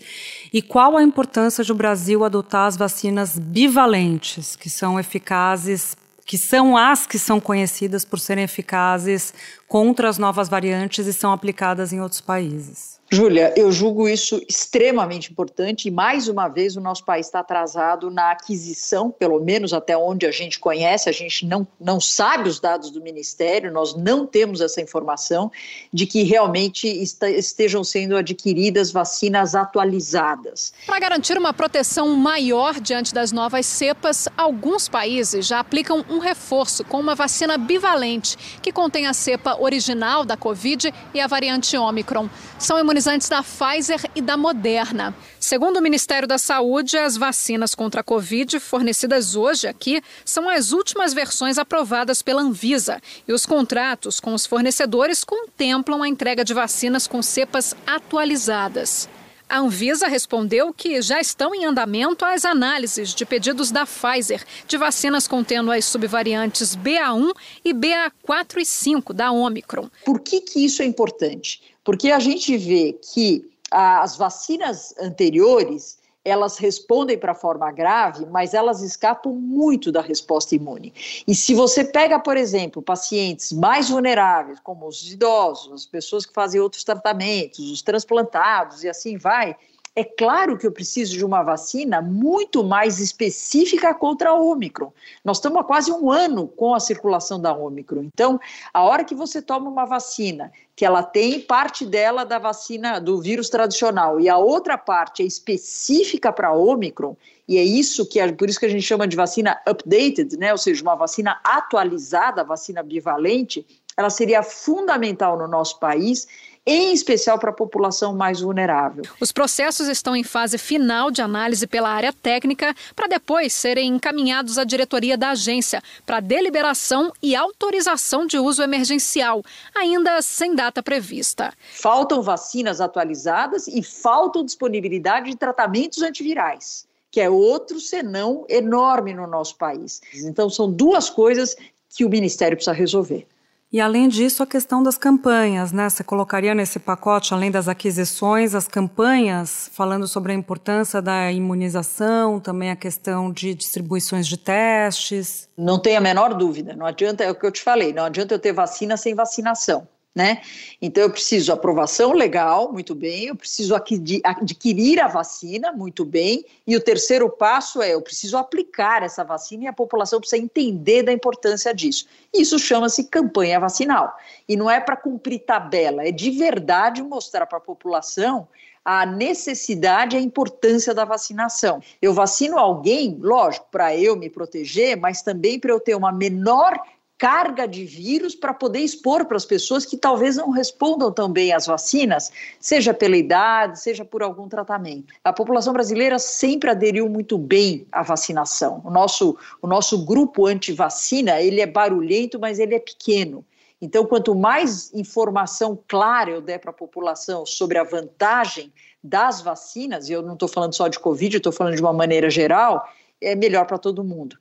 e 0.54 0.62
qual 0.62 0.96
a 0.96 1.02
importância 1.02 1.64
de 1.64 1.72
o 1.72 1.76
Brasil 1.76 2.24
adotar 2.24 2.68
as 2.68 2.78
vacinas 2.78 3.40
bivalentes, 3.40 4.56
que 4.56 4.70
são 4.70 5.00
eficazes, 5.00 5.98
que 6.24 6.38
são 6.38 6.78
as 6.78 7.08
que 7.08 7.18
são 7.18 7.40
conhecidas 7.40 8.06
por 8.06 8.20
serem 8.20 8.44
eficazes 8.44 9.34
contra 9.70 10.10
as 10.10 10.18
novas 10.18 10.50
variantes 10.50 11.06
e 11.06 11.14
são 11.14 11.32
aplicadas 11.32 11.94
em 11.94 12.02
outros 12.02 12.20
países. 12.20 13.00
Júlia, 13.12 13.52
eu 13.58 13.72
julgo 13.72 14.08
isso 14.08 14.40
extremamente 14.48 15.32
importante 15.32 15.88
e, 15.88 15.92
mais 15.92 16.28
uma 16.28 16.48
vez, 16.48 16.76
o 16.76 16.82
nosso 16.82 17.04
país 17.04 17.26
está 17.26 17.40
atrasado 17.40 18.12
na 18.12 18.30
aquisição, 18.30 19.10
pelo 19.10 19.40
menos 19.40 19.74
até 19.74 19.98
onde 19.98 20.28
a 20.28 20.32
gente 20.32 20.60
conhece, 20.60 21.10
a 21.10 21.12
gente 21.12 21.44
não, 21.44 21.68
não 21.80 22.00
sabe 22.00 22.48
os 22.48 22.60
dados 22.60 22.92
do 22.92 23.02
Ministério, 23.02 23.72
nós 23.72 23.96
não 23.96 24.28
temos 24.28 24.62
essa 24.62 24.80
informação 24.80 25.52
de 25.92 26.06
que 26.06 26.22
realmente 26.22 26.88
estejam 26.88 27.84
sendo 27.84 28.16
adquiridas 28.16 28.92
vacinas 28.92 29.56
atualizadas. 29.56 30.72
Para 30.86 31.00
garantir 31.00 31.36
uma 31.36 31.52
proteção 31.52 32.10
maior 32.16 32.80
diante 32.80 33.12
das 33.12 33.32
novas 33.32 33.66
cepas, 33.66 34.28
alguns 34.38 34.88
países 34.88 35.48
já 35.48 35.60
aplicam 35.60 36.06
um 36.08 36.20
reforço 36.20 36.86
com 36.86 37.00
uma 37.00 37.16
vacina 37.16 37.58
bivalente, 37.58 38.38
que 38.62 38.72
contém 38.72 39.08
a 39.08 39.14
cepa 39.14 39.58
original 39.60 40.26
da 40.26 40.38
Covid 40.38 40.94
e 41.14 41.20
a 41.20 41.28
variante 41.28 41.78
Omicron. 41.78 42.30
São 42.58 42.80
imunizantes 42.80 43.30
da 43.30 43.44
Pfizer 43.44 44.02
e 44.16 44.22
da 44.22 44.36
Moderna. 44.38 45.16
Segundo 45.40 45.78
o 45.78 45.82
Ministério 45.82 46.28
da 46.28 46.38
Saúde, 46.38 46.98
as 46.98 47.18
vacinas 47.18 47.76
contra 47.76 48.02
a 48.02 48.04
Covid 48.04 48.60
fornecidas 48.60 49.36
hoje 49.36 49.68
aqui 49.68 50.02
são 50.24 50.50
as 50.50 50.72
últimas 50.72 51.14
versões 51.14 51.58
aprovadas 51.58 52.22
pela 52.22 52.42
Anvisa 52.42 53.02
e 53.28 53.34
os 53.34 53.46
contratos 53.46 54.20
com 54.20 54.34
os 54.34 54.46
fornecedores 54.46 55.24
contemplam 55.24 56.04
a 56.04 56.08
entrega 56.08 56.44
de 56.44 56.54
vacinas 56.54 57.08
com 57.08 57.22
cepas 57.22 57.76
atualizadas. 57.86 59.10
A 59.50 59.58
Anvisa 59.58 60.08
respondeu 60.08 60.72
que 60.72 61.02
já 61.02 61.20
estão 61.20 61.56
em 61.56 61.66
andamento 61.66 62.24
as 62.24 62.46
análises 62.46 63.16
de 63.16 63.26
pedidos 63.26 63.72
da 63.72 63.84
Pfizer 63.84 64.46
de 64.68 64.78
vacinas 64.78 65.28
contendo 65.28 65.72
as 65.72 65.86
subvariantes 65.86 66.76
BA1 66.76 67.34
e 67.66 67.74
BA4 67.74 68.58
e 68.58 68.66
5 68.66 69.12
da 69.12 69.32
Omicron. 69.32 69.90
Por 70.06 70.20
que, 70.20 70.42
que 70.42 70.64
isso 70.64 70.84
é 70.84 70.86
importante? 70.86 71.64
Porque 71.84 72.12
a 72.12 72.20
gente 72.20 72.56
vê 72.58 72.94
que 73.14 73.44
as 73.72 74.16
vacinas 74.16 74.94
anteriores 75.00 75.99
elas 76.24 76.58
respondem 76.58 77.18
para 77.18 77.32
a 77.32 77.36
forma 77.36 77.72
grave, 77.72 78.26
mas 78.26 78.54
elas 78.54 78.82
escapam 78.82 79.34
muito 79.34 79.92
da 79.92 80.02
resposta 80.02 80.56
imune. 80.56 80.94
E 81.28 81.34
se 81.34 81.56
você 81.56 81.84
pega, 81.84 82.20
por 82.20 82.36
exemplo, 82.36 82.82
pacientes 82.82 83.52
mais 83.52 83.90
vulneráveis, 83.90 84.60
como 84.60 84.88
os 84.88 85.12
idosos, 85.12 85.74
as 85.74 85.86
pessoas 85.86 86.26
que 86.26 86.34
fazem 86.34 86.60
outros 86.60 86.84
tratamentos, 86.84 87.72
os 87.72 87.82
transplantados 87.82 88.84
e 88.84 88.90
assim 88.90 89.18
vai, 89.18 89.56
é 90.00 90.04
claro 90.06 90.58
que 90.58 90.66
eu 90.66 90.72
preciso 90.72 91.18
de 91.18 91.26
uma 91.26 91.44
vacina 91.44 92.02
muito 92.02 92.64
mais 92.64 93.02
específica 93.02 93.94
contra 93.94 94.30
a 94.30 94.34
Ômicron. 94.34 94.94
Nós 95.26 95.38
estamos 95.38 95.60
há 95.60 95.64
quase 95.66 95.92
um 95.92 96.10
ano 96.10 96.48
com 96.48 96.74
a 96.74 96.80
circulação 96.80 97.38
da 97.38 97.54
Ômicron. 97.54 98.04
Então, 98.04 98.40
a 98.74 98.82
hora 98.82 99.04
que 99.04 99.14
você 99.14 99.42
toma 99.42 99.70
uma 99.70 99.84
vacina, 99.84 100.54
que 100.74 100.86
ela 100.86 101.04
tem 101.04 101.42
parte 101.42 101.86
dela 101.86 102.24
da 102.24 102.40
vacina 102.40 102.98
do 102.98 103.20
vírus 103.20 103.50
tradicional 103.50 104.22
e 104.22 104.30
a 104.30 104.38
outra 104.38 104.78
parte 104.78 105.22
é 105.22 105.26
específica 105.26 106.32
para 106.32 106.48
a 106.48 106.54
Ômicron, 106.54 107.18
e 107.46 107.58
é 107.58 107.64
isso 107.64 108.06
que 108.06 108.22
é 108.22 108.32
por 108.32 108.50
isso 108.50 108.60
que 108.60 108.68
a 108.68 108.70
gente 108.70 108.84
chama 108.84 109.06
de 109.06 109.18
vacina 109.18 109.60
updated, 109.68 110.38
né? 110.38 110.54
Ou 110.54 110.58
seja, 110.58 110.82
uma 110.82 110.96
vacina 110.96 111.42
atualizada, 111.44 112.42
vacina 112.42 112.82
bivalente, 112.82 113.66
ela 113.98 114.10
seria 114.10 114.42
fundamental 114.42 115.38
no 115.38 115.46
nosso 115.46 115.78
país 115.78 116.26
em 116.66 116.94
especial 116.94 117.40
para 117.40 117.50
a 117.50 117.54
população 117.54 118.16
mais 118.16 118.42
vulnerável. 118.42 119.04
Os 119.20 119.32
processos 119.32 119.88
estão 119.88 120.16
em 120.16 120.24
fase 120.24 120.58
final 120.58 121.10
de 121.10 121.22
análise 121.22 121.66
pela 121.66 121.90
área 121.90 122.14
técnica 122.14 122.76
para 122.96 123.08
depois 123.08 123.54
serem 123.54 123.96
encaminhados 123.96 124.58
à 124.58 124.64
diretoria 124.64 125.18
da 125.18 125.32
agência 125.32 125.82
para 126.06 126.20
deliberação 126.20 127.12
e 127.22 127.36
autorização 127.36 128.26
de 128.28 128.38
uso 128.38 128.62
emergencial, 128.62 129.44
ainda 129.76 130.22
sem 130.22 130.56
data 130.56 130.84
prevista. 130.84 131.54
Faltam 131.74 132.22
vacinas 132.22 132.82
atualizadas 132.82 133.68
e 133.68 133.82
faltam 133.82 134.44
disponibilidade 134.44 135.30
de 135.30 135.36
tratamentos 135.36 136.02
antivirais 136.02 136.88
que 137.12 137.20
é 137.20 137.30
outro 137.30 137.80
senão 137.80 138.46
enorme 138.48 139.14
no 139.14 139.26
nosso 139.26 139.56
país. 139.56 140.00
Então, 140.14 140.50
são 140.50 140.72
duas 140.72 141.10
coisas 141.10 141.56
que 141.90 142.06
o 142.06 142.10
Ministério 142.10 142.56
precisa 142.56 142.74
resolver. 142.74 143.28
E 143.72 143.80
além 143.80 144.10
disso, 144.10 144.42
a 144.42 144.48
questão 144.48 144.82
das 144.82 144.98
campanhas, 144.98 145.72
né? 145.72 145.88
Você 145.88 146.04
colocaria 146.04 146.56
nesse 146.56 146.80
pacote, 146.80 147.36
além 147.36 147.52
das 147.52 147.68
aquisições, 147.68 148.56
as 148.56 148.68
campanhas, 148.68 149.70
falando 149.74 150.08
sobre 150.08 150.32
a 150.32 150.36
importância 150.36 151.00
da 151.00 151.32
imunização, 151.32 152.40
também 152.40 152.72
a 152.72 152.76
questão 152.76 153.32
de 153.32 153.54
distribuições 153.54 154.28
de 154.28 154.38
testes? 154.38 155.48
Não 155.56 155.80
tem 155.80 155.96
a 155.96 156.02
menor 156.02 156.34
dúvida. 156.34 156.76
Não 156.76 156.88
adianta, 156.88 157.24
é 157.24 157.30
o 157.30 157.36
que 157.36 157.46
eu 157.46 157.52
te 157.52 157.62
falei, 157.62 157.94
não 157.94 158.06
adianta 158.06 158.34
eu 158.34 158.40
ter 158.40 158.54
vacina 158.54 158.98
sem 158.98 159.14
vacinação 159.14 159.88
né? 160.14 160.42
Então 160.82 161.04
eu 161.04 161.10
preciso 161.10 161.54
aprovação 161.54 162.14
legal, 162.14 162.72
muito 162.72 162.96
bem, 162.96 163.26
eu 163.26 163.36
preciso 163.36 163.76
adquirir 163.76 165.00
a 165.00 165.08
vacina, 165.08 165.72
muito 165.72 166.04
bem, 166.04 166.44
e 166.66 166.76
o 166.76 166.82
terceiro 166.82 167.30
passo 167.30 167.82
é 167.82 167.94
eu 167.94 168.02
preciso 168.02 168.38
aplicar 168.38 169.04
essa 169.04 169.24
vacina 169.24 169.66
e 169.66 169.68
a 169.68 169.74
população 169.74 170.20
precisa 170.20 170.42
entender 170.42 171.04
da 171.04 171.14
importância 171.14 171.74
disso. 171.74 172.08
Isso 172.34 172.58
chama-se 172.58 173.06
campanha 173.06 173.60
vacinal. 173.60 174.16
E 174.48 174.58
não 174.58 174.70
é 174.70 174.80
para 174.80 174.96
cumprir 174.96 175.40
tabela, 175.40 176.04
é 176.04 176.12
de 176.12 176.32
verdade 176.32 177.04
mostrar 177.04 177.46
para 177.46 177.60
a 177.60 177.62
população 177.62 178.48
a 178.84 179.06
necessidade 179.06 180.16
e 180.16 180.20
a 180.20 180.22
importância 180.22 180.96
da 180.96 181.06
vacinação. 181.06 181.82
Eu 182.02 182.14
vacino 182.14 182.58
alguém, 182.58 183.18
lógico, 183.22 183.68
para 183.70 183.96
eu 183.96 184.16
me 184.16 184.30
proteger, 184.30 184.98
mas 184.98 185.22
também 185.22 185.60
para 185.60 185.72
eu 185.72 185.80
ter 185.80 185.96
uma 185.96 186.12
menor 186.12 186.82
carga 187.20 187.68
de 187.68 187.84
vírus 187.84 188.34
para 188.34 188.54
poder 188.54 188.80
expor 188.80 189.26
para 189.26 189.36
as 189.36 189.44
pessoas 189.44 189.86
que 189.86 189.98
talvez 189.98 190.38
não 190.38 190.52
respondam 190.52 191.12
tão 191.12 191.30
bem 191.30 191.52
às 191.52 191.66
vacinas, 191.66 192.32
seja 192.62 192.94
pela 192.94 193.18
idade, 193.18 193.82
seja 193.82 194.06
por 194.06 194.24
algum 194.24 194.48
tratamento. 194.48 195.14
A 195.22 195.34
população 195.34 195.74
brasileira 195.74 196.18
sempre 196.18 196.70
aderiu 196.70 197.10
muito 197.10 197.38
bem 197.38 197.86
à 197.92 198.02
vacinação. 198.02 198.82
O 198.86 198.90
nosso, 198.90 199.38
o 199.62 199.68
nosso 199.68 200.06
grupo 200.06 200.48
anti-vacina, 200.48 201.42
ele 201.42 201.60
é 201.60 201.68
barulhento, 201.68 202.40
mas 202.40 202.58
ele 202.58 202.74
é 202.74 202.80
pequeno. 202.80 203.44
Então, 203.82 204.06
quanto 204.06 204.34
mais 204.34 204.94
informação 204.94 205.78
clara 205.90 206.32
eu 206.32 206.42
der 206.42 206.60
para 206.60 206.72
a 206.72 206.74
população 206.74 207.46
sobre 207.46 207.78
a 207.78 207.84
vantagem 207.84 208.72
das 209.04 209.42
vacinas, 209.42 210.08
e 210.08 210.14
eu 210.14 210.22
não 210.22 210.34
estou 210.34 210.48
falando 210.48 210.74
só 210.74 210.88
de 210.88 211.00
Covid, 211.00 211.36
estou 211.36 211.52
falando 211.52 211.76
de 211.76 211.82
uma 211.82 211.94
maneira 211.94 212.30
geral, 212.30 212.88
é 213.22 213.36
melhor 213.36 213.66
para 213.66 213.78
todo 213.78 214.04
mundo 214.06 214.38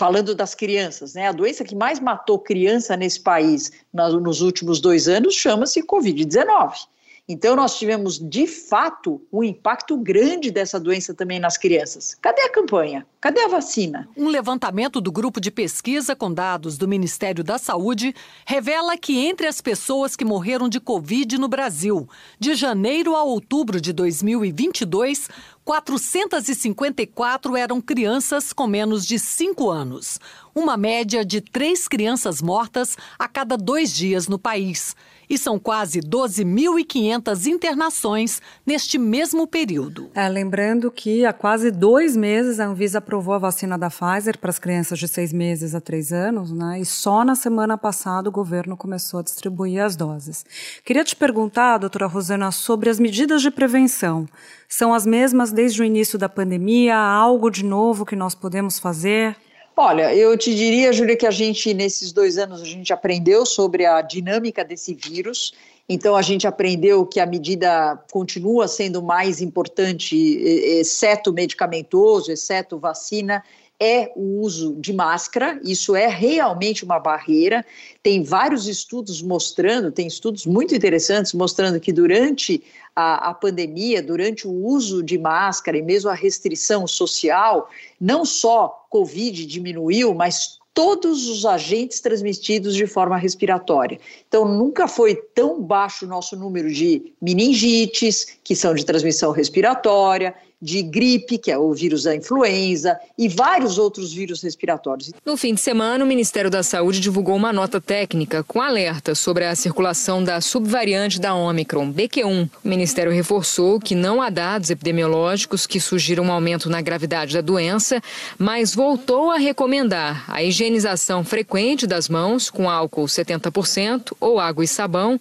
falando 0.00 0.34
das 0.34 0.54
crianças, 0.54 1.12
né? 1.12 1.28
A 1.28 1.32
doença 1.32 1.62
que 1.62 1.76
mais 1.76 2.00
matou 2.00 2.38
criança 2.38 2.96
nesse 2.96 3.20
país 3.20 3.70
nos 3.92 4.40
últimos 4.40 4.80
dois 4.80 5.06
anos 5.08 5.34
chama-se 5.34 5.82
Covid-19. 5.82 6.86
Então, 7.32 7.54
nós 7.54 7.78
tivemos, 7.78 8.18
de 8.18 8.44
fato, 8.44 9.22
um 9.32 9.44
impacto 9.44 9.96
grande 9.96 10.50
dessa 10.50 10.80
doença 10.80 11.14
também 11.14 11.38
nas 11.38 11.56
crianças. 11.56 12.16
Cadê 12.20 12.42
a 12.42 12.50
campanha? 12.50 13.06
Cadê 13.20 13.40
a 13.42 13.46
vacina? 13.46 14.08
Um 14.16 14.26
levantamento 14.26 15.00
do 15.00 15.12
grupo 15.12 15.40
de 15.40 15.48
pesquisa 15.48 16.16
com 16.16 16.34
dados 16.34 16.76
do 16.76 16.88
Ministério 16.88 17.44
da 17.44 17.56
Saúde 17.56 18.12
revela 18.44 18.98
que 18.98 19.16
entre 19.16 19.46
as 19.46 19.60
pessoas 19.60 20.16
que 20.16 20.24
morreram 20.24 20.68
de 20.68 20.80
Covid 20.80 21.38
no 21.38 21.46
Brasil, 21.46 22.08
de 22.36 22.56
janeiro 22.56 23.14
a 23.14 23.22
outubro 23.22 23.80
de 23.80 23.92
2022, 23.92 25.28
454 25.64 27.56
eram 27.56 27.80
crianças 27.80 28.52
com 28.52 28.66
menos 28.66 29.06
de 29.06 29.20
5 29.20 29.70
anos, 29.70 30.18
uma 30.52 30.76
média 30.76 31.24
de 31.24 31.40
três 31.40 31.86
crianças 31.86 32.42
mortas 32.42 32.96
a 33.16 33.28
cada 33.28 33.56
dois 33.56 33.94
dias 33.94 34.26
no 34.26 34.36
país 34.36 34.96
e 35.30 35.38
são 35.38 35.60
quase 35.60 36.00
12.500 36.00 37.46
internações 37.46 38.42
neste 38.66 38.98
mesmo 38.98 39.46
período. 39.46 40.10
É, 40.12 40.28
lembrando 40.28 40.90
que 40.90 41.24
há 41.24 41.32
quase 41.32 41.70
dois 41.70 42.16
meses 42.16 42.58
a 42.58 42.66
Anvisa 42.66 42.98
aprovou 42.98 43.34
a 43.34 43.38
vacina 43.38 43.78
da 43.78 43.88
Pfizer 43.88 44.36
para 44.36 44.50
as 44.50 44.58
crianças 44.58 44.98
de 44.98 45.06
seis 45.06 45.32
meses 45.32 45.72
a 45.72 45.80
três 45.80 46.12
anos, 46.12 46.50
né? 46.50 46.80
E 46.80 46.84
só 46.84 47.24
na 47.24 47.36
semana 47.36 47.78
passada 47.78 48.28
o 48.28 48.32
governo 48.32 48.76
começou 48.76 49.20
a 49.20 49.22
distribuir 49.22 49.80
as 49.80 49.94
doses. 49.94 50.44
Queria 50.84 51.04
te 51.04 51.14
perguntar, 51.14 51.78
doutora 51.78 52.06
Rosana, 52.06 52.50
sobre 52.50 52.90
as 52.90 52.98
medidas 52.98 53.40
de 53.40 53.52
prevenção. 53.52 54.26
São 54.68 54.92
as 54.92 55.06
mesmas 55.06 55.52
desde 55.52 55.80
o 55.80 55.84
início 55.84 56.18
da 56.18 56.28
pandemia? 56.28 56.96
Há 56.96 57.08
algo 57.08 57.50
de 57.50 57.64
novo 57.64 58.04
que 58.04 58.16
nós 58.16 58.34
podemos 58.34 58.80
fazer? 58.80 59.36
Olha, 59.82 60.14
eu 60.14 60.36
te 60.36 60.54
diria, 60.54 60.92
Júlia, 60.92 61.16
que 61.16 61.26
a 61.26 61.30
gente, 61.30 61.72
nesses 61.72 62.12
dois 62.12 62.36
anos, 62.36 62.60
a 62.60 62.66
gente 62.66 62.92
aprendeu 62.92 63.46
sobre 63.46 63.86
a 63.86 64.02
dinâmica 64.02 64.62
desse 64.62 64.92
vírus. 64.92 65.54
Então, 65.88 66.14
a 66.14 66.20
gente 66.20 66.46
aprendeu 66.46 67.06
que 67.06 67.18
a 67.18 67.24
medida 67.24 67.98
continua 68.12 68.68
sendo 68.68 69.02
mais 69.02 69.40
importante, 69.40 70.14
exceto 70.14 71.32
medicamentoso, 71.32 72.30
exceto 72.30 72.78
vacina, 72.78 73.42
é 73.80 74.12
o 74.14 74.42
uso 74.42 74.74
de 74.74 74.92
máscara, 74.92 75.58
isso 75.64 75.96
é 75.96 76.06
realmente 76.06 76.84
uma 76.84 76.98
barreira. 76.98 77.64
Tem 78.02 78.22
vários 78.22 78.68
estudos 78.68 79.22
mostrando, 79.22 79.90
tem 79.90 80.06
estudos 80.06 80.44
muito 80.44 80.74
interessantes 80.74 81.32
mostrando 81.32 81.80
que 81.80 81.90
durante 81.90 82.62
a, 82.94 83.30
a, 83.30 83.34
pandemia, 83.34 84.02
durante 84.02 84.46
o 84.46 84.52
uso 84.52 85.02
de 85.02 85.16
máscara 85.16 85.78
e 85.78 85.82
mesmo 85.82 86.10
a 86.10 86.14
restrição 86.14 86.86
social, 86.86 87.70
não 87.98 88.26
só 88.26 88.79
Covid 88.90 89.46
diminuiu, 89.46 90.12
mas 90.12 90.58
todos 90.74 91.28
os 91.28 91.46
agentes 91.46 92.00
transmitidos 92.00 92.74
de 92.74 92.86
forma 92.86 93.16
respiratória. 93.16 93.98
Então, 94.26 94.46
nunca 94.46 94.86
foi 94.86 95.14
tão 95.14 95.62
baixo 95.62 96.04
o 96.04 96.08
nosso 96.08 96.36
número 96.36 96.72
de 96.72 97.12
meningites, 97.22 98.38
que 98.42 98.54
são 98.54 98.74
de 98.74 98.84
transmissão 98.84 99.32
respiratória, 99.32 100.34
de 100.60 100.82
gripe, 100.82 101.38
que 101.38 101.50
é 101.50 101.56
o 101.56 101.72
vírus 101.72 102.02
da 102.02 102.14
influenza, 102.14 102.98
e 103.16 103.28
vários 103.28 103.78
outros 103.78 104.12
vírus 104.12 104.42
respiratórios. 104.42 105.10
No 105.24 105.36
fim 105.36 105.54
de 105.54 105.60
semana, 105.60 106.04
o 106.04 106.06
Ministério 106.06 106.50
da 106.50 106.62
Saúde 106.62 107.00
divulgou 107.00 107.34
uma 107.34 107.52
nota 107.52 107.80
técnica 107.80 108.42
com 108.42 108.60
alerta 108.60 109.14
sobre 109.14 109.46
a 109.46 109.54
circulação 109.54 110.22
da 110.22 110.40
subvariante 110.40 111.18
da 111.18 111.34
Omicron, 111.34 111.90
BQ1. 111.90 112.50
O 112.62 112.68
Ministério 112.68 113.10
reforçou 113.10 113.80
que 113.80 113.94
não 113.94 114.20
há 114.20 114.28
dados 114.28 114.68
epidemiológicos 114.68 115.66
que 115.66 115.80
sugiram 115.80 116.24
um 116.24 116.32
aumento 116.32 116.68
na 116.68 116.82
gravidade 116.82 117.34
da 117.34 117.40
doença, 117.40 118.02
mas 118.38 118.74
voltou 118.74 119.30
a 119.30 119.38
recomendar 119.38 120.24
a 120.28 120.42
higienização 120.42 121.24
frequente 121.24 121.86
das 121.86 122.08
mãos 122.08 122.50
com 122.50 122.68
álcool 122.68 123.06
70% 123.06 124.12
ou 124.20 124.38
água 124.38 124.64
e 124.64 124.68
sabão 124.68 125.18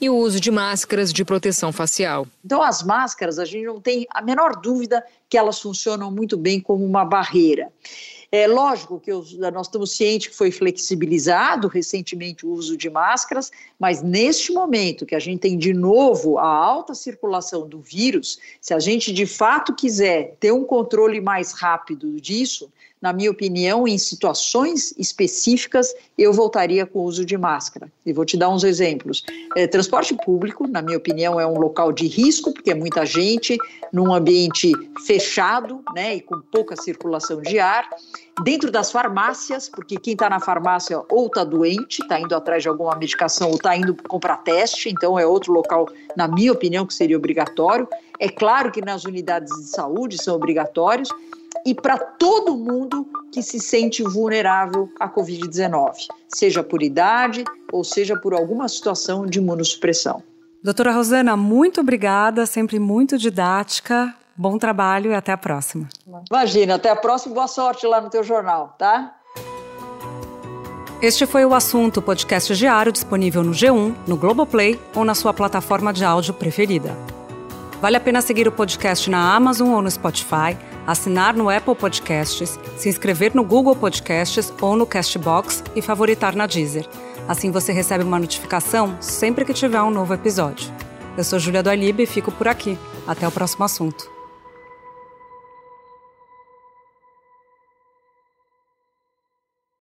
e 0.00 0.10
o 0.10 0.16
uso 0.16 0.40
de 0.40 0.50
máscaras 0.50 1.12
de 1.12 1.24
proteção 1.24 1.72
facial. 1.72 2.26
Então, 2.44 2.62
as 2.62 2.82
máscaras, 2.82 3.38
a 3.38 3.44
gente 3.44 3.66
não 3.66 3.80
tem 3.80 4.06
a 4.10 4.22
menor 4.22 4.56
dúvida 4.56 4.79
que 5.28 5.36
elas 5.36 5.60
funcionam 5.60 6.10
muito 6.10 6.36
bem 6.36 6.60
como 6.60 6.84
uma 6.84 7.04
barreira. 7.04 7.72
É 8.32 8.46
lógico 8.46 9.00
que 9.00 9.10
nós 9.10 9.66
estamos 9.66 9.96
cientes 9.96 10.28
que 10.28 10.36
foi 10.36 10.52
flexibilizado 10.52 11.66
recentemente 11.66 12.46
o 12.46 12.50
uso 12.50 12.76
de 12.76 12.88
máscaras, 12.88 13.50
mas 13.76 14.02
neste 14.02 14.52
momento 14.52 15.04
que 15.04 15.16
a 15.16 15.18
gente 15.18 15.40
tem 15.40 15.58
de 15.58 15.72
novo 15.72 16.38
a 16.38 16.46
alta 16.46 16.94
circulação 16.94 17.68
do 17.68 17.80
vírus, 17.80 18.38
se 18.60 18.72
a 18.72 18.78
gente 18.78 19.12
de 19.12 19.26
fato 19.26 19.74
quiser 19.74 20.36
ter 20.38 20.52
um 20.52 20.62
controle 20.62 21.20
mais 21.20 21.52
rápido 21.52 22.20
disso, 22.20 22.70
na 23.00 23.14
minha 23.14 23.30
opinião, 23.30 23.88
em 23.88 23.96
situações 23.96 24.92
específicas, 24.98 25.94
eu 26.18 26.34
voltaria 26.34 26.84
com 26.84 26.98
o 26.98 27.04
uso 27.04 27.24
de 27.24 27.36
máscara. 27.38 27.90
E 28.04 28.12
vou 28.12 28.26
te 28.26 28.36
dar 28.36 28.50
uns 28.50 28.62
exemplos. 28.62 29.24
É, 29.56 29.66
transporte 29.66 30.14
público, 30.22 30.68
na 30.68 30.82
minha 30.82 30.98
opinião, 30.98 31.40
é 31.40 31.46
um 31.46 31.58
local 31.58 31.92
de 31.92 32.06
risco, 32.06 32.52
porque 32.52 32.70
é 32.70 32.74
muita 32.74 33.06
gente, 33.06 33.56
num 33.90 34.12
ambiente 34.12 34.72
fechado 35.06 35.82
né, 35.94 36.16
e 36.16 36.20
com 36.20 36.40
pouca 36.40 36.76
circulação 36.76 37.40
de 37.40 37.58
ar. 37.58 37.88
Dentro 38.42 38.70
das 38.70 38.90
farmácias, 38.90 39.68
porque 39.68 39.96
quem 39.96 40.14
está 40.14 40.30
na 40.30 40.40
farmácia 40.40 41.02
ou 41.10 41.26
está 41.26 41.44
doente, 41.44 42.00
está 42.00 42.18
indo 42.18 42.34
atrás 42.34 42.62
de 42.62 42.68
alguma 42.68 42.94
medicação 42.96 43.48
ou 43.48 43.56
está 43.56 43.76
indo 43.76 43.94
comprar 44.08 44.38
teste, 44.38 44.88
então 44.88 45.18
é 45.18 45.26
outro 45.26 45.52
local, 45.52 45.88
na 46.16 46.26
minha 46.26 46.52
opinião, 46.52 46.86
que 46.86 46.94
seria 46.94 47.16
obrigatório. 47.16 47.86
É 48.18 48.28
claro 48.28 48.70
que 48.70 48.80
nas 48.80 49.04
unidades 49.04 49.52
de 49.54 49.68
saúde 49.68 50.22
são 50.22 50.36
obrigatórios 50.36 51.10
e 51.66 51.74
para 51.74 51.98
todo 51.98 52.56
mundo 52.56 53.06
que 53.32 53.42
se 53.42 53.60
sente 53.60 54.02
vulnerável 54.02 54.88
à 54.98 55.08
Covid-19, 55.08 55.92
seja 56.28 56.62
por 56.62 56.82
idade 56.82 57.44
ou 57.72 57.84
seja 57.84 58.16
por 58.16 58.34
alguma 58.34 58.68
situação 58.68 59.26
de 59.26 59.38
imunossupressão. 59.38 60.22
Doutora 60.62 60.92
Rosana, 60.92 61.36
muito 61.36 61.80
obrigada, 61.80 62.44
sempre 62.44 62.78
muito 62.78 63.16
didática. 63.16 64.14
Bom 64.40 64.56
trabalho 64.56 65.10
e 65.10 65.14
até 65.14 65.32
a 65.32 65.36
próxima. 65.36 65.86
Imagina, 66.30 66.76
até 66.76 66.88
a 66.88 66.96
próxima. 66.96 67.34
Boa 67.34 67.46
sorte 67.46 67.86
lá 67.86 68.00
no 68.00 68.08
teu 68.08 68.24
jornal, 68.24 68.74
tá? 68.78 69.14
Este 71.02 71.26
foi 71.26 71.44
o 71.44 71.52
assunto 71.52 72.00
podcast 72.00 72.56
diário 72.56 72.90
disponível 72.90 73.44
no 73.44 73.50
G1, 73.50 73.94
no 74.06 74.16
Globoplay 74.16 74.80
ou 74.96 75.04
na 75.04 75.14
sua 75.14 75.34
plataforma 75.34 75.92
de 75.92 76.06
áudio 76.06 76.32
preferida. 76.32 76.96
Vale 77.82 77.98
a 77.98 78.00
pena 78.00 78.22
seguir 78.22 78.48
o 78.48 78.52
podcast 78.52 79.10
na 79.10 79.34
Amazon 79.34 79.74
ou 79.74 79.82
no 79.82 79.90
Spotify, 79.90 80.56
assinar 80.86 81.34
no 81.34 81.50
Apple 81.50 81.74
Podcasts, 81.74 82.58
se 82.78 82.88
inscrever 82.88 83.34
no 83.34 83.44
Google 83.44 83.76
Podcasts 83.76 84.50
ou 84.58 84.74
no 84.74 84.86
Castbox 84.86 85.62
e 85.76 85.82
favoritar 85.82 86.34
na 86.34 86.46
Deezer. 86.46 86.88
Assim 87.28 87.50
você 87.50 87.72
recebe 87.72 88.04
uma 88.04 88.18
notificação 88.18 88.96
sempre 89.02 89.44
que 89.44 89.52
tiver 89.52 89.82
um 89.82 89.90
novo 89.90 90.14
episódio. 90.14 90.72
Eu 91.14 91.24
sou 91.24 91.38
Julia 91.38 91.62
do 91.62 91.68
Alibe 91.68 92.04
e 92.04 92.06
fico 92.06 92.32
por 92.32 92.48
aqui. 92.48 92.78
Até 93.06 93.28
o 93.28 93.30
próximo 93.30 93.66
assunto. 93.66 94.19